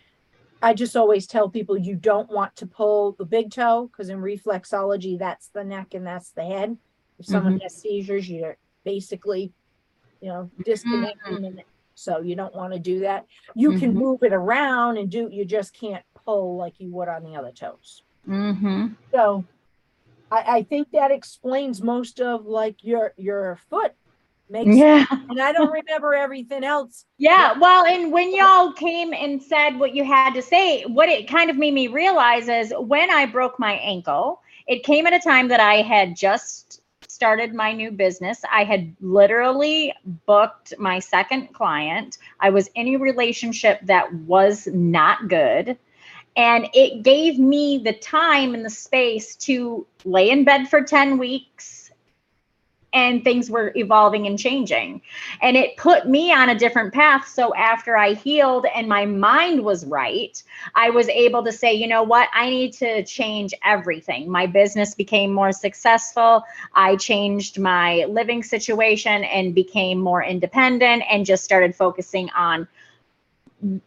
[0.63, 4.19] I just always tell people you don't want to pull the big toe because in
[4.19, 6.79] reflexology, that's the neck and that's the head.
[7.19, 9.53] If someone has seizures, you're basically,
[10.21, 11.59] you know, disconnecting them.
[11.95, 13.25] So you don't want to do that.
[13.55, 13.97] You can Mhm.
[13.97, 17.53] move it around and do, you just can't pull like you would on the other
[17.53, 18.03] toes.
[18.29, 18.89] Mm-hmm.
[19.15, 19.45] So
[20.31, 23.93] I, I think that explains most of like your your foot
[24.51, 25.07] makes Yeah.
[25.31, 27.07] and I don't remember everything else.
[27.19, 31.29] Yeah, well, and when y'all came and said what you had to say, what it
[31.29, 35.19] kind of made me realize is when I broke my ankle, it came at a
[35.21, 36.66] time that I had just
[37.17, 38.43] started my new business.
[38.53, 39.95] I had literally
[40.27, 42.19] booked my second client.
[42.39, 45.79] I was in a relationship that was not good.
[46.37, 51.17] And it gave me the time and the space to lay in bed for 10
[51.17, 51.76] weeks
[52.97, 55.03] and things were evolving and changing.
[55.43, 57.29] And it put me on a different path.
[57.29, 60.43] So after i healed and my mind was right
[60.75, 62.29] i was able to say you know what?
[62.33, 64.31] I need to change everything.
[64.31, 66.43] My business became more successful.
[66.75, 72.67] I changed my living situation and became more independent and just started focusing on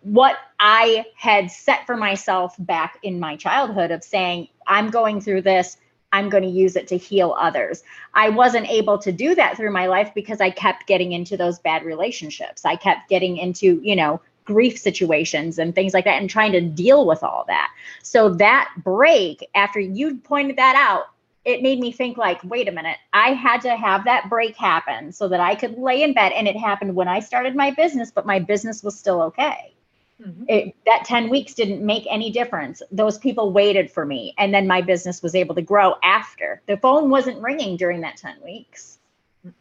[0.01, 5.41] what i had set for myself back in my childhood of saying i'm going through
[5.41, 5.77] this
[6.11, 7.83] I'm going to use it to heal others.
[8.13, 11.59] I wasn't able to do that through my life because I kept getting into those
[11.59, 12.65] bad relationships.
[12.65, 16.61] I kept getting into, you know, grief situations and things like that and trying to
[16.61, 17.71] deal with all that.
[18.01, 21.09] So that break, after you pointed that out,
[21.45, 25.11] it made me think like, wait a minute, I had to have that break happen
[25.11, 28.11] so that I could lay in bed and it happened when I started my business,
[28.11, 29.73] but my business was still okay
[30.21, 30.45] Mhm.
[30.49, 32.81] it, that 10 weeks didn't make any difference.
[32.91, 34.33] Those people waited for me.
[34.37, 36.61] And then my business was able to grow after.
[36.65, 38.99] The phone wasn't ringing during that 10 weeks,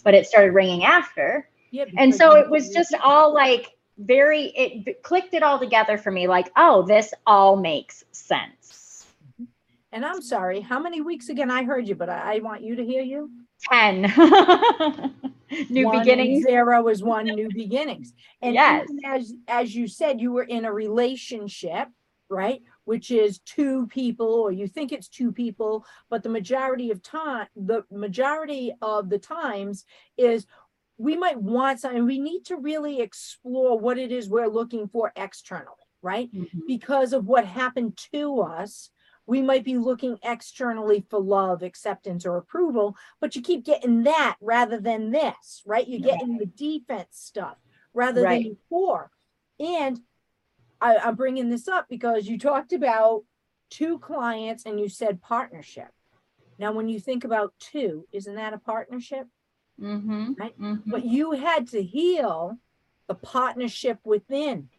[0.03, 1.49] but it started ringing after.
[1.71, 6.11] Yeah, And so it was just all like very, it clicked it all together for
[6.11, 9.07] me like, oh, this all makes sense.
[9.93, 11.51] And I'm sorry, how many weeks again?
[11.51, 13.31] I heard you, but I, I want you to hear you.
[13.71, 14.03] 10
[15.71, 16.45] new One beginnings.
[16.45, 18.13] Zero is one new beginnings.
[18.43, 18.89] And Yes.
[19.05, 21.89] as as you said, you were in a relationship,
[22.29, 22.63] right?
[22.85, 27.49] Which is two people, or you think it's two people, but the majority of time,
[27.57, 29.85] the majority of the times
[30.17, 30.47] is
[30.99, 32.05] we might want something.
[32.07, 36.31] We need to really explore what it is we're looking for externally, right?
[36.33, 36.67] Mhm.
[36.67, 38.91] because of what happened to us,
[39.29, 44.37] we might be looking externally for love, acceptance, or approval, but you keep getting that
[44.41, 45.87] rather than this, right?
[45.87, 47.59] You're getting the defense stuff
[47.93, 48.43] rather Right.
[48.43, 49.11] than core.
[49.61, 50.01] And
[50.81, 53.25] I, I'm bringing this up because you talked about
[53.69, 55.89] two clients and you said partnership.
[56.59, 59.27] Now, when you think about two, isn't that a partnership?
[59.79, 60.39] Mhm.
[60.39, 60.59] Right.
[60.59, 60.85] Mhm.
[60.87, 62.57] But you had to heal
[63.09, 64.71] the partnership within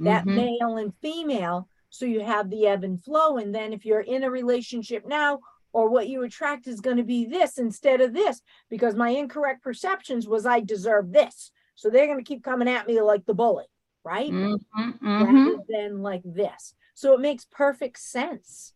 [0.00, 0.34] that Mhm.
[0.60, 4.22] male and female so you have the ebb and flow and then if you're in
[4.24, 5.38] a relationship now
[5.72, 8.40] or what you attract is going to be this instead of this
[8.70, 12.86] because my incorrect perceptions was i deserve this so they're going to keep coming at
[12.86, 13.64] me like the bully
[14.04, 14.58] right Mhm.
[14.74, 15.24] Mhm.
[15.26, 18.72] rather than like this so it makes perfect sense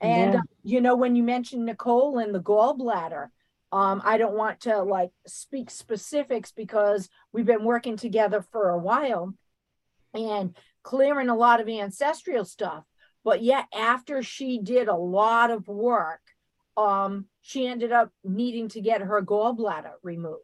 [0.00, 0.38] and Yeah.
[0.40, 3.28] uh, you know when you mentioned nicole and the gallbladder
[3.72, 8.78] um, i don't want to like speak specifics because we've been working together for a
[8.78, 9.34] while
[10.14, 12.84] and clearing a lot of ancestral stuff.
[13.24, 16.20] But yet, after she did a lot of work,
[16.76, 20.38] um, she ended up needing to get her gallbladder removed.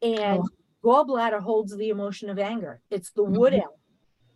[0.00, 0.42] And
[0.82, 2.80] gallbladder holds the emotion of anger.
[2.90, 3.62] It's the wood Mhm.
[3.62, 3.80] element,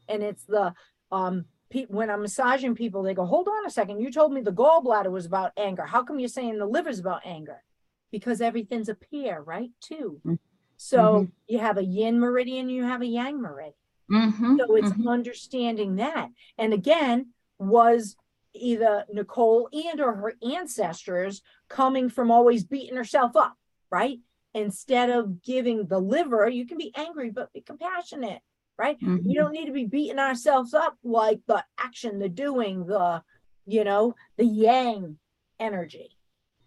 [0.08, 0.74] and it's the
[1.10, 1.46] um.
[1.70, 4.00] Pe- when I'm massaging people, they go, "Hold on a second.
[4.00, 5.84] You told me the gallbladder was about anger.
[5.86, 7.64] How come you're saying the liver's about anger?
[8.10, 9.70] Because everything's a pair, right?
[9.80, 10.20] Too.
[10.22, 10.38] Mhm.
[10.76, 13.72] So you have a yin meridian, you have a yang meridian.
[14.12, 14.58] Mhm.
[14.58, 15.08] So it's Mhm.
[15.08, 16.28] understanding that.
[16.58, 18.16] And again, was
[18.54, 23.56] either Nicole and or her ancestors coming from always beating herself up,
[23.90, 24.20] right?
[24.54, 28.42] Instead of giving the liver, you can be angry, but be compassionate,
[28.76, 29.00] right?
[29.00, 29.24] Mhm.
[29.24, 33.22] We don't need to be beating ourselves up like the action, the doing, the,
[33.64, 35.18] you know, the yang
[35.58, 36.18] energy.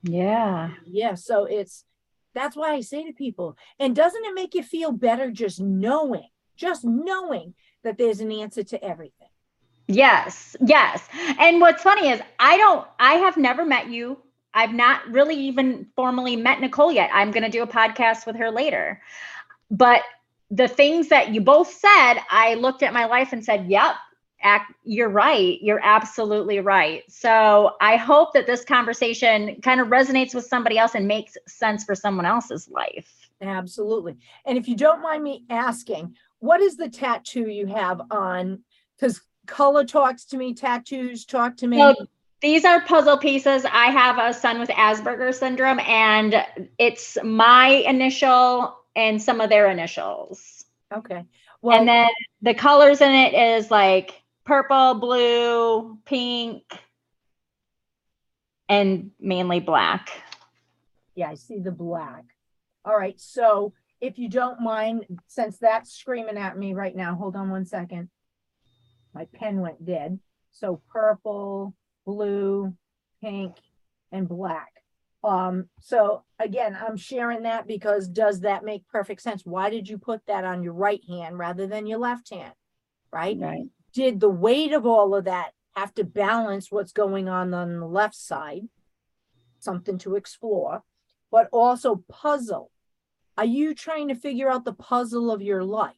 [0.01, 0.71] Yeah.
[0.85, 1.13] Yeah.
[1.15, 1.85] So it's,
[2.33, 6.29] that's why I say to people, and doesn't it make you feel better just knowing,
[6.55, 7.53] just knowing
[7.83, 9.29] that there's an answer to everything?
[9.87, 11.07] Yes, yes.
[11.39, 14.17] And what's funny is I don't I have never met you.
[14.53, 17.09] I've not really even formally met Nicole yet.
[17.13, 19.01] I'm going to do a podcast with her later.
[19.69, 20.01] But
[20.49, 23.95] the things that you both said, I looked at my life and said, "Yep,
[24.41, 25.61] act, you're right.
[25.61, 30.95] You're absolutely right." So, I hope that this conversation kind of resonates with somebody else
[30.95, 33.25] and makes sense for someone else's life.
[33.41, 34.17] Absolutely.
[34.45, 38.63] And if you don't mind me asking, what is the tattoo you have on?
[38.97, 41.77] Because color talks to me, tattoos talk to me.
[41.77, 41.95] So
[42.41, 43.65] these are puzzle pieces.
[43.65, 46.45] I have a son with Asperger's syndrome, and
[46.77, 50.65] it's my initial and some of their initials.
[50.93, 51.25] okay.
[51.61, 52.09] Well, and then
[52.41, 56.63] the colors in it is like purple, blue, pink,
[58.69, 60.11] and mainly black.
[61.15, 62.23] yeah, I see the black.
[62.83, 63.19] All right.
[63.19, 63.73] So
[64.05, 68.09] if you don't mind, since that's screaming at me right now, hold on one second.
[69.13, 70.19] My pen went dead.
[70.51, 71.73] So purple,
[72.05, 72.73] blue,
[73.21, 73.55] pink,
[74.11, 74.71] and black.
[75.23, 79.41] Um, so again, I'm sharing that because does that make perfect sense?
[79.43, 82.53] Why did you put that on your right hand rather than your left hand?
[83.11, 83.37] Right?
[83.39, 83.65] Right.
[83.93, 87.87] Did the weight of all of that have to balance what's going on on the
[87.87, 88.67] left side?
[89.59, 90.83] Something to explore,
[91.31, 92.69] but also puzzle.
[93.37, 95.95] Are you trying to figure out the puzzle of your life?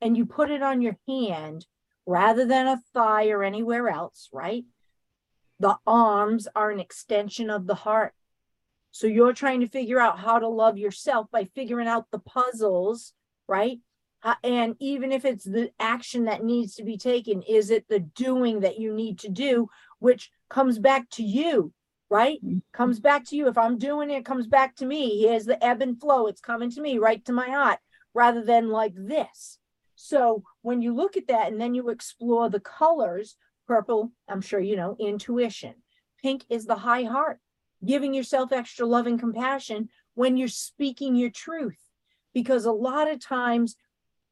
[0.00, 1.66] And you put it on your hand
[2.06, 4.64] rather than a thigh or anywhere else, right?
[5.60, 8.14] The arms are an extension of the heart.
[8.90, 13.12] So you're trying to figure out how to love yourself by figuring out the puzzles,
[13.46, 13.78] right?
[14.22, 18.00] Uh, and even if it's the action that needs to be taken, is it the
[18.00, 19.68] doing that you need to do,
[20.00, 21.72] which comes back to you,
[22.10, 22.42] right?
[22.42, 22.62] Mhm.
[22.72, 23.48] Comes back to you.
[23.48, 25.20] If I'm doing it, it comes back to me.
[25.20, 26.26] Here's the ebb and flow.
[26.26, 27.78] It's coming to me, right to my heart,
[28.14, 29.58] rather than like this.
[29.94, 33.36] So when you look at that and then you explore the colors,
[33.66, 35.74] purple, I'm sure you know, intuition.
[36.22, 37.40] Pink is the high heart,
[37.84, 41.78] giving yourself extra love and compassion when you're speaking your truth.
[42.32, 43.76] Because a lot of times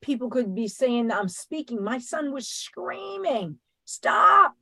[0.01, 1.83] people could be saying, I'm speaking.
[1.83, 4.55] My son was screaming, stop.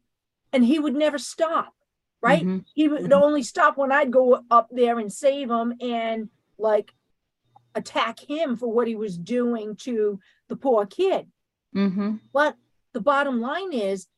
[0.52, 1.73] And he would never stop,
[2.24, 2.42] right?
[2.44, 2.64] Mhm.
[2.74, 3.22] He would Mhm.
[3.22, 6.94] only stop when I'd go up there and save him and like
[7.74, 10.18] attack him for what he was doing to
[10.48, 11.30] the poor kid.
[11.74, 12.20] Mhm.
[12.32, 12.56] But
[12.94, 14.08] the bottom line is,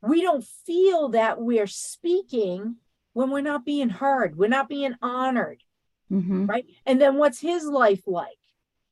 [0.00, 2.76] we don't feel that we're speaking
[3.12, 5.62] when we're not being heard, we're not being honored,
[6.10, 6.48] Mhm.
[6.48, 6.66] right?
[6.86, 8.38] And then what's his life like,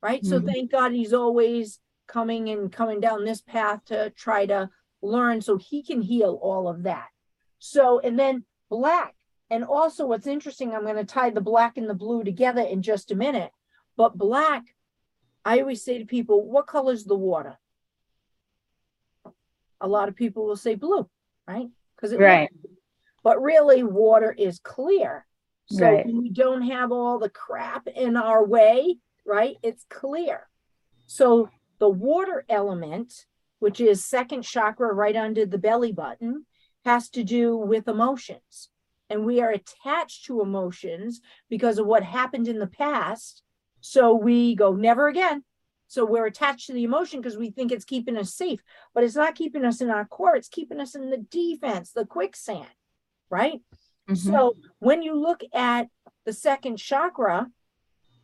[0.03, 0.25] right?
[0.25, 0.47] So Mhm.
[0.47, 4.69] thank God he's always coming and coming down this path to try to
[5.01, 7.09] learn so he can heal all of that.
[7.59, 9.15] So, and then black.
[9.51, 12.83] And also, what's interesting, I'm going to tie the black and the blue together in
[12.83, 13.51] just a minute.
[13.97, 14.65] But black,
[15.45, 17.59] I always say to people, what color is the water?
[19.81, 21.09] A lot of people will say blue,
[21.47, 21.69] right?
[21.95, 22.51] Because it Right.
[23.23, 25.27] but really water is clear.
[25.67, 26.07] So Right.
[26.07, 29.57] we don't have all the crap in our way, right?
[29.63, 30.49] It's clear.
[31.07, 31.49] So
[31.79, 33.27] the water element,
[33.59, 36.47] which is second chakra right under the belly button,
[36.85, 38.69] has to do with emotions.
[39.11, 43.43] And we are attached to emotions because of what happened in the past.
[43.81, 45.45] So we go, never again.
[45.87, 48.61] So we're attached to the emotion because we think it's keeping us safe,
[48.95, 50.35] but it's not keeping us in our core.
[50.35, 52.67] It's keeping us in the defense, the quicksand,
[53.31, 53.63] right?
[54.09, 54.17] Mhm.
[54.17, 55.89] So when you look at
[56.25, 57.51] the second chakra,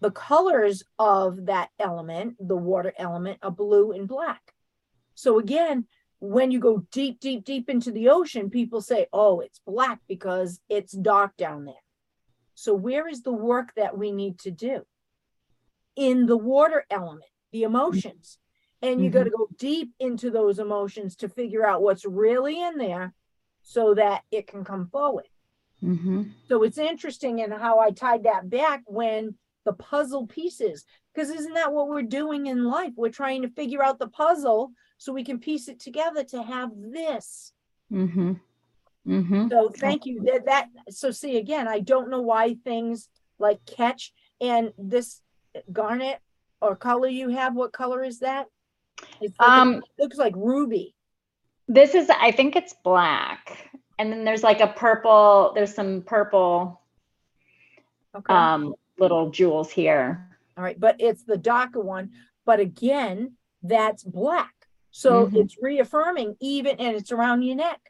[0.01, 4.55] the colors of that element, the water element, are blue and black.
[5.15, 5.87] So again,
[6.21, 10.61] when you go deep, deep, deep into the ocean, people say, oh, it's black because
[10.69, 11.75] it's dark down there.
[12.55, 14.85] So where is the work that we need to do?
[15.97, 18.39] In the water element, the emotions.
[18.83, 22.79] And you got to go deep into those emotions to figure out what's really in
[22.79, 23.15] there
[23.63, 25.29] so that it can come forward.
[25.83, 26.33] Mhm.
[26.49, 31.55] So it's interesting in how I tied that back when the puzzle pieces, because isn't
[31.55, 32.93] that what we're doing in life?
[32.97, 36.71] We're trying to figure out the puzzle so we can piece it together to have
[36.77, 37.55] this.
[37.91, 38.39] Mhm.
[39.07, 39.49] Mhm.
[39.49, 40.23] So thank you.
[40.25, 45.23] That, that so see again, I don't know why things like catch and this
[45.73, 46.21] garnet
[46.61, 47.55] or color you have.
[47.57, 48.49] What color is that?
[49.23, 50.95] It's like Um looks like ruby.
[51.67, 53.71] this is I think it's black.
[53.99, 56.83] and then there's like a purple, there's some purple
[58.15, 58.35] Okay.
[58.35, 60.29] um little jewels here.
[60.59, 62.11] All right, but it's the darker one.
[62.45, 64.53] But again, that's black.
[64.91, 65.37] So Mhm.
[65.37, 67.81] it's reaffirming even and it's around your neck.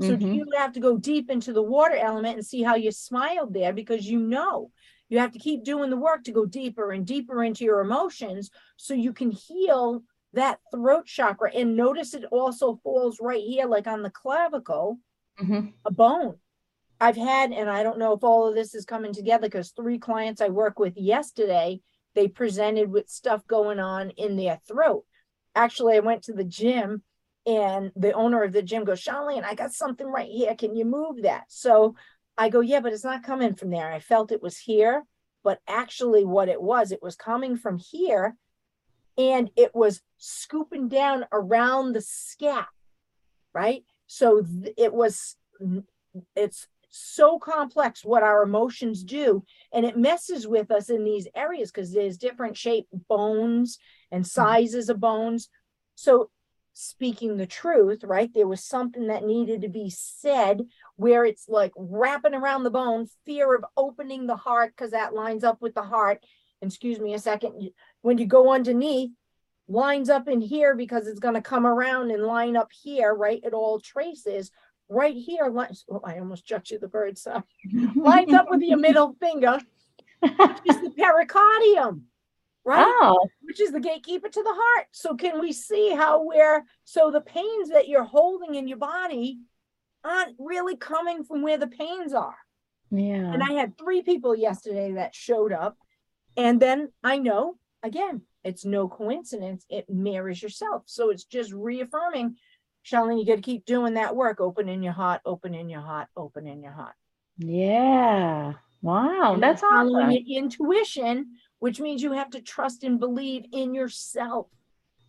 [0.00, 0.34] So Mhm.
[0.34, 3.72] you have to go deep into the water element and see how you smiled there
[3.72, 4.70] because you know
[5.08, 8.50] you have to keep doing the work to go deeper and deeper into your emotions
[8.76, 10.02] so you can heal
[10.32, 14.98] that throat chakra and notice it also falls right here like on the clavicle
[15.40, 15.72] Mhm.
[15.84, 16.38] a bone.
[17.00, 19.98] I've had, and I don't know if all of this is coming together because three
[19.98, 21.80] clients I work with yesterday,
[22.14, 25.04] they presented with stuff going on in their throat.
[25.54, 27.02] Actually, I went to the gym
[27.46, 30.54] and the owner of the gym goes, Charlene, I got something right here.
[30.54, 31.44] Can you move that?
[31.48, 31.96] So
[32.36, 33.90] I go, yeah, but it's not coming from there.
[33.90, 35.04] I felt it was here,
[35.42, 38.36] but actually, what it was, it was coming from here
[39.18, 42.66] and it was scooping down around the scap,
[43.52, 43.84] right?
[44.06, 44.44] So
[44.76, 45.36] it was,
[46.36, 51.70] it's so complex what our emotions do, and it messes with us in these areas
[51.70, 53.78] because there's different shaped bones
[54.10, 54.28] and mm-hmm.
[54.28, 55.48] sizes of bones.
[55.94, 56.30] So,
[56.72, 58.32] speaking the truth, right?
[58.32, 60.62] There was something that needed to be said
[60.96, 65.44] where it's like wrapping around the bone, fear of opening the heart because that lines
[65.44, 66.24] up with the heart.
[66.62, 67.70] And excuse me a second.
[68.02, 69.10] When you go underneath,
[69.70, 73.40] lines up in here because it's going to come around and line up here, right?
[73.42, 74.50] It all traces
[74.88, 75.48] right here.
[75.48, 77.16] Lines, oh, I almost jumped you the bird.
[77.16, 77.42] So
[77.94, 79.60] lines up with your middle finger,
[80.20, 82.02] which is the pericardium,
[82.64, 82.84] right?
[82.86, 84.86] Oh, which is the gatekeeper to the heart.
[84.92, 89.38] So can we see how we're so the pains that you're holding in your body
[90.04, 92.36] aren't really coming from where the pains are.
[92.90, 93.32] yeah.
[93.32, 95.76] And I had three people yesterday that showed up.
[96.36, 99.64] And then I know again, it's no coincidence.
[99.68, 100.84] It mirrors yourself.
[100.86, 102.36] So it's just reaffirming,
[102.84, 104.40] Charlene, you got to keep doing that work.
[104.40, 106.94] Open in your heart, open in your heart, open in your heart.
[107.36, 108.54] Yeah.
[108.82, 110.10] Wow, And that's awesome.
[110.10, 114.48] your intuition, which means you have to trust and believe in yourself.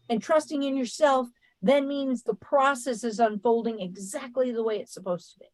[0.10, 1.28] And trusting in yourself
[1.62, 5.46] then means the process is unfolding exactly the way it's supposed to be.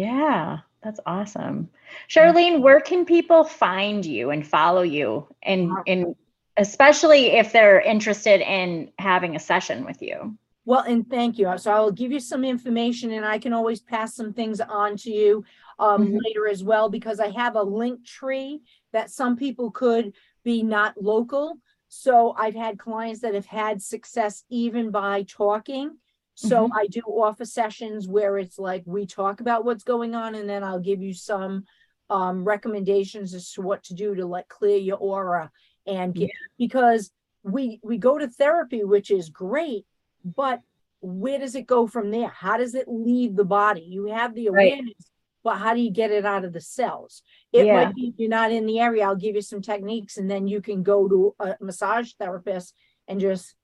[0.00, 1.70] Yeah, that's awesome.
[2.08, 6.14] Charlene, where can people find you and follow you and and
[6.58, 10.36] especially if they're interested in having a session with you?
[10.64, 11.50] Well, and thank you.
[11.56, 14.96] So I will give you some information and I can always pass some things on
[14.98, 15.44] to you
[15.78, 16.18] um, Mhm.
[16.24, 18.60] later as well because I have a link tree
[18.92, 20.14] that some people could
[20.44, 21.58] be not local.
[21.88, 25.98] So I've had clients that have had success even by talking.
[26.34, 26.70] So Mhm.
[26.72, 30.62] I do offer sessions where it's like we talk about what's going on and then
[30.62, 31.64] I'll give you some
[32.10, 35.50] um, recommendations as to what to do to like clear your aura
[35.86, 37.10] and get because
[37.42, 39.86] we we go to therapy, which is great,
[40.24, 40.60] but
[41.00, 42.28] where does it go from there?
[42.28, 43.82] How does it leave the body?
[43.82, 44.72] You have the Right.
[44.72, 45.10] awareness,
[45.44, 47.22] but how do you get it out of the cells?
[47.52, 47.74] It Yeah.
[47.74, 49.04] might be you're not in the area.
[49.06, 52.74] I'll give you some techniques, and then you can go to a massage therapist
[53.06, 53.54] and just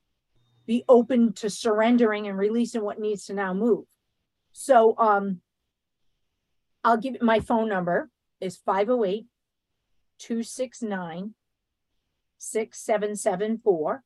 [0.66, 3.85] be open to surrendering and releasing what needs to now move.
[4.53, 5.43] So um
[6.82, 8.11] I'll give you my phone number
[8.41, 9.26] is 508
[10.18, 11.35] 269
[12.39, 14.03] 6774.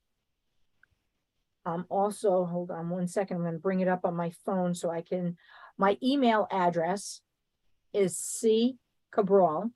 [1.67, 3.37] Um, also, hold on one second.
[3.37, 5.37] I'm going to bring it up on my phone so I can.
[5.77, 7.21] My email address
[7.93, 8.79] is c
[9.11, 9.71] cabral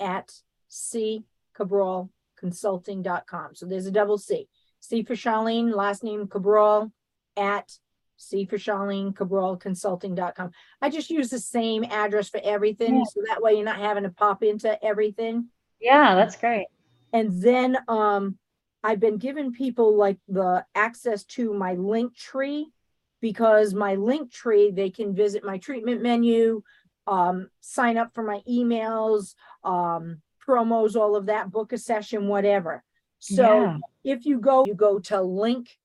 [0.00, 0.32] at
[0.68, 1.24] c
[1.54, 2.10] cabral
[2.42, 3.54] consulting.com.
[3.54, 4.48] So there's a double C.
[4.80, 6.92] C for Charlene, last name Cabral
[7.36, 7.70] at
[8.16, 10.50] C for Charlene Cabral consulting.com.
[10.80, 12.96] I just use the same address for everything.
[12.96, 13.04] Yeah.
[13.04, 15.48] So that way you're not having to pop into everything.
[15.80, 16.66] Yeah, that's great.
[17.12, 18.38] And then um
[18.84, 22.72] I've been giving people like the access to my link tree
[23.20, 26.62] because my link tree, they can visit my treatment menu,
[27.06, 29.34] um, sign up for my emails,
[29.64, 32.82] um, promos, all of that, book a session, whatever.
[33.18, 33.78] So Yeah.
[34.04, 35.78] if you go, you go to link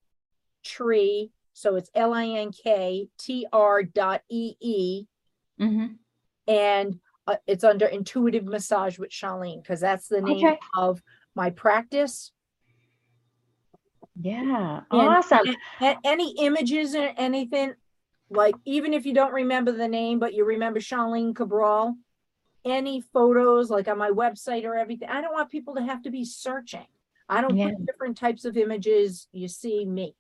[0.63, 1.31] tree.
[1.53, 5.05] So it's L-I-N-K-T-R dot E-E
[5.59, 5.97] Mhm.
[6.47, 10.59] and uh, it's under intuitive massage with Charlene because that's the name Okay.
[10.77, 11.01] of
[11.35, 12.31] my practice.
[14.19, 14.81] Yeah.
[14.91, 15.47] And- Awesome.
[15.81, 17.73] A- any images or anything,
[18.29, 21.95] like even if you don't remember the name, but you remember Charlene Cabral,
[22.65, 26.11] any photos like on my website or everything, I don't want people to have to
[26.11, 26.85] be searching.
[27.29, 27.69] I don't Yeah.
[27.69, 29.27] put different types of images.
[29.31, 30.15] You see me.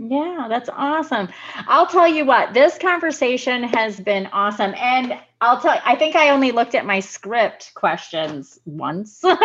[0.00, 1.28] Yeah, that's awesome.
[1.66, 4.72] I'll tell you what, this conversation has been awesome.
[4.76, 9.16] And I'll tell you, I think I only looked at my script questions once.
[9.20, 9.36] so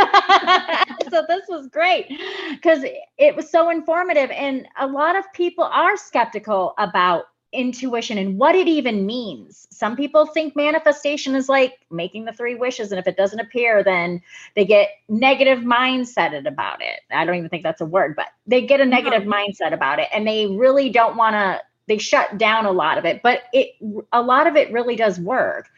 [1.27, 2.07] this was great
[2.51, 2.83] because
[3.17, 4.29] it was so informative.
[4.29, 9.67] And a lot of people are skeptical about intuition and what it even means.
[9.71, 13.83] Some people think manifestation is like making the three wishes, and if it doesn't appear,
[13.83, 14.21] then
[14.55, 16.99] they get negative mindseted about it.
[17.11, 18.89] I don't even think that's a word, but they get a uh-huh.
[18.89, 19.31] negative no.
[19.31, 21.61] mindset about it, and they really don't want to.
[21.87, 23.71] They shut down a lot of it, but it
[24.11, 25.69] a lot of it really does work,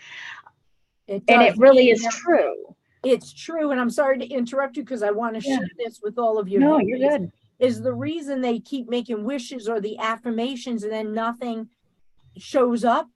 [1.07, 1.35] it does.
[1.35, 2.76] and it really is true.
[3.03, 5.57] It's true, and I'm sorry to interrupt you because I want to yeah.
[5.57, 6.60] share this with all of you.
[6.60, 11.14] No, you're good is the reason they keep making wishes or the affirmations and then
[11.14, 11.69] nothing
[12.38, 13.07] shows up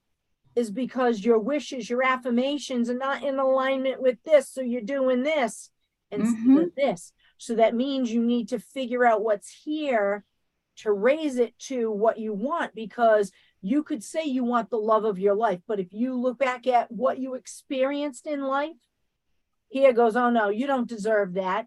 [0.56, 4.48] is because your wishes, your affirmations are not in alignment with this.
[4.50, 5.70] So you're doing this
[6.10, 6.56] instead mm-hmm.
[6.58, 7.12] of this.
[7.38, 10.24] So that means you need to figure out what's here
[10.76, 13.30] to raise it to what you want because
[13.62, 15.60] you could say you want the love of your life.
[15.66, 18.76] But if you look back at what you experienced in life,
[19.68, 21.66] here goes, oh no, you don't deserve that.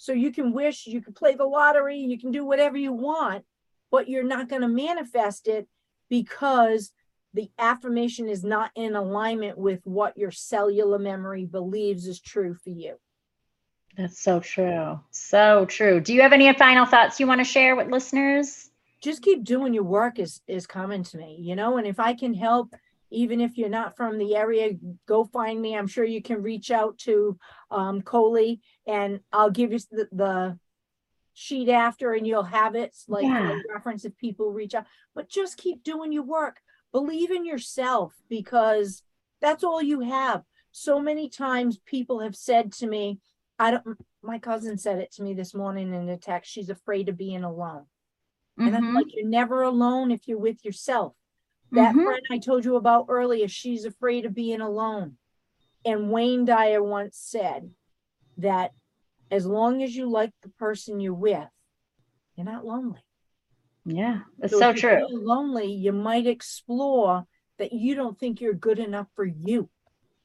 [0.00, 3.44] So you can wish, you can play the lottery, you can do whatever you want,
[3.90, 5.68] but you're not going to manifest it
[6.08, 6.90] because
[7.34, 12.70] the affirmation is not in alignment with what your cellular memory believes is true for
[12.70, 12.94] you.
[13.94, 15.00] That's so true.
[15.10, 16.00] So true.
[16.00, 18.70] Do you have any final thoughts you want to share with listeners?
[19.02, 22.14] Just keep doing your work is is coming to me, you know, and if I
[22.14, 22.72] can help
[23.10, 24.72] even if you're not from the area,
[25.06, 25.76] go find me.
[25.76, 27.38] I'm sure you can reach out to
[27.70, 30.58] um, Colie and I'll give you the, the
[31.34, 33.58] sheet after and you'll have it like yeah.
[33.72, 34.86] reference if people reach out.
[35.14, 36.60] But just keep doing your work.
[36.92, 39.02] Believe in yourself because
[39.40, 40.42] that's all you have.
[40.72, 43.18] So many times people have said to me,
[43.58, 46.50] I don't my cousin said it to me this morning in a text.
[46.50, 47.86] She's afraid of being alone.
[48.58, 48.66] Mm-hmm.
[48.66, 51.14] And I'm like, you're never alone if you're with yourself.
[51.72, 52.04] That mm-hmm.
[52.04, 55.16] friend I told you about earlier, she's afraid of being alone.
[55.84, 57.70] And Wayne Dyer once said
[58.38, 58.72] that
[59.30, 61.48] as long as you like the person you're with,
[62.34, 63.00] you're not lonely.
[63.86, 65.06] Yeah, that's so, true.
[65.10, 67.24] lonely, you might explore
[67.58, 69.68] that you don't think you're good enough for you.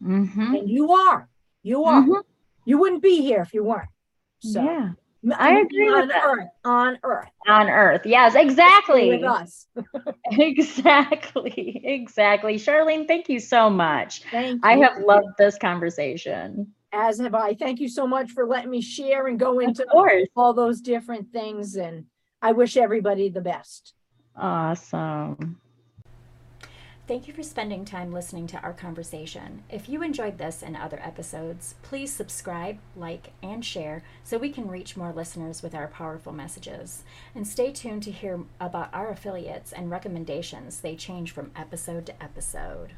[0.03, 0.55] Mm-hmm.
[0.55, 1.29] And you are.
[1.63, 2.01] You are.
[2.01, 2.21] Mm-hmm.
[2.65, 3.89] You wouldn't be here if you weren't.
[4.39, 4.91] So yeah.
[5.33, 6.47] I agree on Earth.
[6.63, 7.29] On Earth.
[7.47, 8.01] On Earth.
[8.05, 9.09] Yes, exactly.
[9.09, 9.67] With us.
[10.31, 11.81] exactly.
[11.83, 12.55] Exactly.
[12.55, 14.21] Charlene, thank you so much.
[14.31, 14.59] Thank you.
[14.63, 16.73] I have loved this conversation.
[16.91, 17.55] As have I.
[17.55, 19.85] Thank you so much for letting me share and go into
[20.35, 21.75] all those different things.
[21.75, 22.05] And
[22.41, 23.93] I wish everybody the best.
[24.35, 25.59] Awesome.
[27.07, 29.61] Thank you for spending time listening to our conversation.
[29.69, 34.67] If you enjoyed this and other episodes, please subscribe, like, and share so we can
[34.67, 37.03] reach more listeners with our powerful messages.
[37.35, 40.81] And stay tuned to hear about our affiliates and recommendations.
[40.81, 42.93] They change from episode to episode.